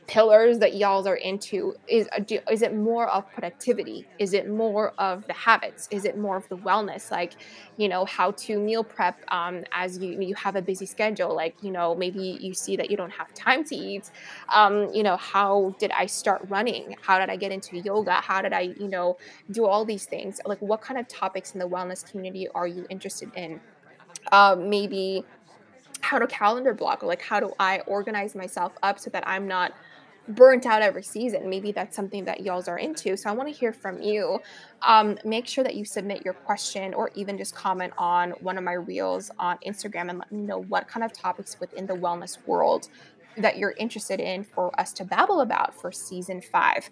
pillars 0.08 0.60
that 0.60 0.76
y'all 0.76 1.08
are 1.08 1.16
into 1.16 1.76
is 1.88 2.08
uh, 2.18 2.24
is 2.52 2.62
it 2.62 2.76
more 2.76 3.08
of 3.08 3.30
productivity? 3.32 4.06
Is 4.20 4.34
it 4.34 4.50
more 4.50 4.94
of 4.98 5.26
the 5.28 5.34
habits? 5.34 5.88
Is 5.92 6.06
it 6.06 6.18
more 6.18 6.36
of 6.36 6.48
the 6.50 6.58
wellness? 6.58 7.12
Like 7.12 7.34
you 7.78 7.88
know 7.88 8.06
how 8.06 8.32
to 8.32 8.60
meal 8.60 8.84
prep 8.84 9.20
um, 9.30 9.64
as 9.72 9.98
you 9.98 10.20
you 10.20 10.36
have 10.36 10.56
a 10.56 10.62
busy 10.62 10.86
schedule 10.86 11.36
like 11.36 11.56
you 11.62 11.72
know 11.72 11.96
maybe 11.96 12.38
you 12.42 12.54
see 12.54 12.76
that 12.76 12.92
you 12.92 12.98
don't 12.98 13.12
have 13.12 13.34
time 13.34 13.64
to 13.66 13.76
eat. 13.76 14.12
Um, 14.54 14.90
you 14.94 15.04
know 15.04 15.18
how 15.18 15.76
did 15.80 15.92
i 15.92 16.06
start 16.06 16.42
running? 16.50 16.96
How 17.02 17.20
did 17.20 17.30
i 17.30 17.36
get 17.36 17.52
into 17.52 17.78
yoga? 17.78 18.14
How 18.14 18.42
did 18.42 18.54
i 18.54 18.62
you 18.62 18.88
know 18.88 19.18
do 19.52 19.66
all 19.66 19.86
these 19.86 20.06
things? 20.06 20.40
Like 20.46 20.60
what 20.62 20.82
kind 20.82 21.00
of 21.00 21.08
topics 21.08 21.54
in 21.54 21.60
the 21.60 21.68
wellness 21.68 22.10
community 22.10 22.48
are 22.50 22.68
you 22.68 22.86
interested 22.90 23.32
in? 23.36 23.60
Um, 24.32 24.70
maybe 24.70 25.26
how 26.04 26.20
to 26.20 26.28
calendar 26.28 26.74
block 26.74 27.02
or 27.02 27.08
like 27.08 27.22
how 27.22 27.40
do 27.40 27.54
i 27.60 27.80
organize 27.88 28.36
myself 28.36 28.74
up 28.84 29.00
so 29.00 29.10
that 29.10 29.26
i'm 29.26 29.48
not 29.48 29.74
burnt 30.28 30.66
out 30.66 30.82
every 30.82 31.04
season. 31.04 31.50
Maybe 31.50 31.72
that's 31.72 31.96
something 31.96 32.26
that 32.26 32.42
y'all 32.42 32.64
are 32.68 32.78
into. 32.78 33.18
So 33.18 33.30
I 33.30 33.34
want 33.34 33.50
to 33.50 33.56
hear 33.56 33.74
from 33.74 34.02
you. 34.02 34.40
Um, 34.82 35.18
make 35.26 35.48
sure 35.48 35.64
that 35.64 35.76
you 35.76 35.86
submit 35.86 36.24
your 36.24 36.34
question 36.34 36.94
or 36.94 37.12
even 37.16 37.38
just 37.38 37.56
comment 37.56 37.94
on 37.98 38.32
one 38.42 38.58
of 38.58 38.64
my 38.64 38.74
reels 38.74 39.32
on 39.40 39.58
Instagram 39.66 40.10
and 40.10 40.20
let 40.20 40.32
me 40.32 40.42
know 40.42 40.62
what 40.64 40.88
kind 40.88 41.04
of 41.04 41.14
topics 41.14 41.60
within 41.60 41.86
the 41.86 41.94
wellness 41.94 42.38
world 42.48 42.88
that 43.38 43.58
you're 43.58 43.74
interested 43.78 44.20
in 44.20 44.44
for 44.44 44.78
us 44.80 44.94
to 44.94 45.06
babble 45.06 45.42
about 45.42 45.74
for 45.74 45.92
season 45.92 46.42
five. 46.42 46.90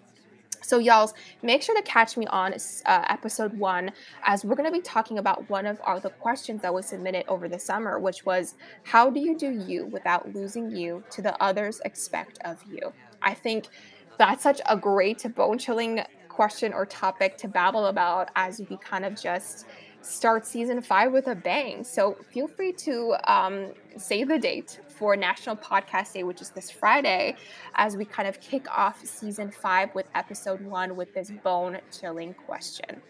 So, 0.64 0.78
y'all, 0.78 1.12
make 1.42 1.60
sure 1.62 1.74
to 1.74 1.82
catch 1.82 2.16
me 2.16 2.26
on 2.26 2.54
uh, 2.54 3.04
episode 3.08 3.52
one 3.58 3.90
as 4.24 4.44
we're 4.44 4.54
going 4.54 4.68
to 4.68 4.72
be 4.72 4.80
talking 4.80 5.18
about 5.18 5.48
one 5.50 5.66
of 5.66 5.80
our 5.82 5.98
the 5.98 6.10
questions 6.10 6.62
that 6.62 6.72
was 6.72 6.86
submitted 6.86 7.24
over 7.26 7.48
the 7.48 7.58
summer, 7.58 7.98
which 7.98 8.24
was, 8.24 8.54
"How 8.84 9.10
do 9.10 9.18
you 9.18 9.36
do 9.36 9.50
you 9.50 9.86
without 9.86 10.32
losing 10.34 10.70
you 10.70 11.02
to 11.10 11.22
the 11.22 11.40
others 11.42 11.80
expect 11.84 12.38
of 12.44 12.62
you?" 12.70 12.92
I 13.22 13.34
think 13.34 13.68
that's 14.18 14.42
such 14.42 14.60
a 14.68 14.76
great 14.76 15.24
bone 15.34 15.58
chilling 15.58 16.00
question 16.28 16.72
or 16.72 16.86
topic 16.86 17.36
to 17.38 17.48
babble 17.48 17.86
about 17.86 18.30
as 18.36 18.60
we 18.68 18.76
kind 18.78 19.04
of 19.04 19.20
just 19.20 19.66
start 20.00 20.46
season 20.46 20.82
five 20.82 21.12
with 21.12 21.28
a 21.28 21.34
bang. 21.34 21.84
So 21.84 22.16
feel 22.32 22.48
free 22.48 22.72
to 22.72 23.14
um, 23.26 23.72
save 23.96 24.28
the 24.28 24.38
date 24.38 24.80
for 24.88 25.16
National 25.16 25.56
Podcast 25.56 26.12
Day, 26.12 26.24
which 26.24 26.40
is 26.40 26.50
this 26.50 26.70
Friday, 26.70 27.36
as 27.74 27.96
we 27.96 28.04
kind 28.04 28.28
of 28.28 28.40
kick 28.40 28.66
off 28.76 29.04
season 29.04 29.50
five 29.50 29.94
with 29.94 30.06
episode 30.14 30.60
one 30.60 30.96
with 30.96 31.14
this 31.14 31.30
bone 31.30 31.78
chilling 31.96 32.34
question. 32.34 33.00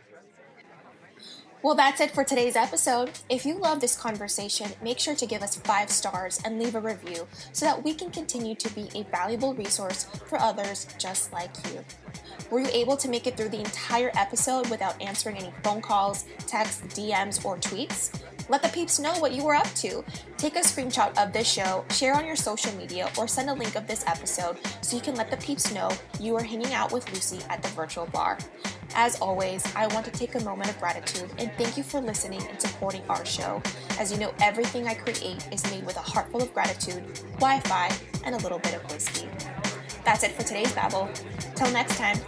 Well, 1.62 1.76
that's 1.76 2.00
it 2.00 2.10
for 2.10 2.24
today's 2.24 2.56
episode. 2.56 3.12
If 3.28 3.46
you 3.46 3.56
love 3.56 3.80
this 3.80 3.94
conversation, 3.94 4.72
make 4.82 4.98
sure 4.98 5.14
to 5.14 5.26
give 5.26 5.42
us 5.42 5.54
five 5.54 5.90
stars 5.90 6.40
and 6.44 6.58
leave 6.58 6.74
a 6.74 6.80
review 6.80 7.28
so 7.52 7.64
that 7.66 7.84
we 7.84 7.94
can 7.94 8.10
continue 8.10 8.56
to 8.56 8.74
be 8.74 8.88
a 8.96 9.04
valuable 9.04 9.54
resource 9.54 10.08
for 10.26 10.40
others 10.40 10.88
just 10.98 11.32
like 11.32 11.52
you. 11.72 11.84
Were 12.50 12.58
you 12.58 12.68
able 12.72 12.96
to 12.96 13.08
make 13.08 13.28
it 13.28 13.36
through 13.36 13.50
the 13.50 13.60
entire 13.60 14.10
episode 14.16 14.70
without 14.70 15.00
answering 15.00 15.36
any 15.36 15.52
phone 15.62 15.82
calls, 15.82 16.24
texts, 16.48 16.82
DMs, 16.98 17.44
or 17.44 17.56
tweets? 17.58 18.10
Let 18.48 18.62
the 18.62 18.68
peeps 18.68 18.98
know 18.98 19.12
what 19.18 19.32
you 19.32 19.44
were 19.44 19.54
up 19.54 19.72
to. 19.76 20.04
Take 20.36 20.56
a 20.56 20.60
screenshot 20.60 21.16
of 21.22 21.32
this 21.32 21.50
show, 21.50 21.84
share 21.90 22.14
on 22.14 22.26
your 22.26 22.36
social 22.36 22.72
media, 22.76 23.10
or 23.16 23.28
send 23.28 23.48
a 23.48 23.54
link 23.54 23.76
of 23.76 23.86
this 23.86 24.04
episode 24.06 24.58
so 24.80 24.96
you 24.96 25.02
can 25.02 25.14
let 25.14 25.30
the 25.30 25.36
peeps 25.38 25.72
know 25.72 25.90
you 26.20 26.36
are 26.36 26.42
hanging 26.42 26.72
out 26.72 26.92
with 26.92 27.10
Lucy 27.12 27.40
at 27.48 27.62
the 27.62 27.68
virtual 27.68 28.06
bar. 28.06 28.38
As 28.94 29.20
always, 29.20 29.64
I 29.74 29.86
want 29.88 30.04
to 30.06 30.10
take 30.10 30.34
a 30.34 30.40
moment 30.44 30.68
of 30.68 30.78
gratitude 30.78 31.30
and 31.38 31.50
thank 31.56 31.76
you 31.76 31.82
for 31.82 32.00
listening 32.00 32.42
and 32.48 32.60
supporting 32.60 33.02
our 33.08 33.24
show. 33.24 33.62
As 33.98 34.12
you 34.12 34.18
know, 34.18 34.34
everything 34.40 34.86
I 34.86 34.94
create 34.94 35.46
is 35.50 35.64
made 35.70 35.86
with 35.86 35.96
a 35.96 36.00
heart 36.00 36.30
full 36.30 36.42
of 36.42 36.52
gratitude, 36.52 37.02
Wi 37.34 37.60
Fi, 37.60 37.90
and 38.24 38.34
a 38.34 38.38
little 38.38 38.58
bit 38.58 38.74
of 38.74 38.82
whiskey. 38.92 39.28
That's 40.04 40.24
it 40.24 40.32
for 40.32 40.42
today's 40.42 40.72
babble. 40.72 41.08
Till 41.54 41.70
next 41.72 41.96
time. 41.96 42.18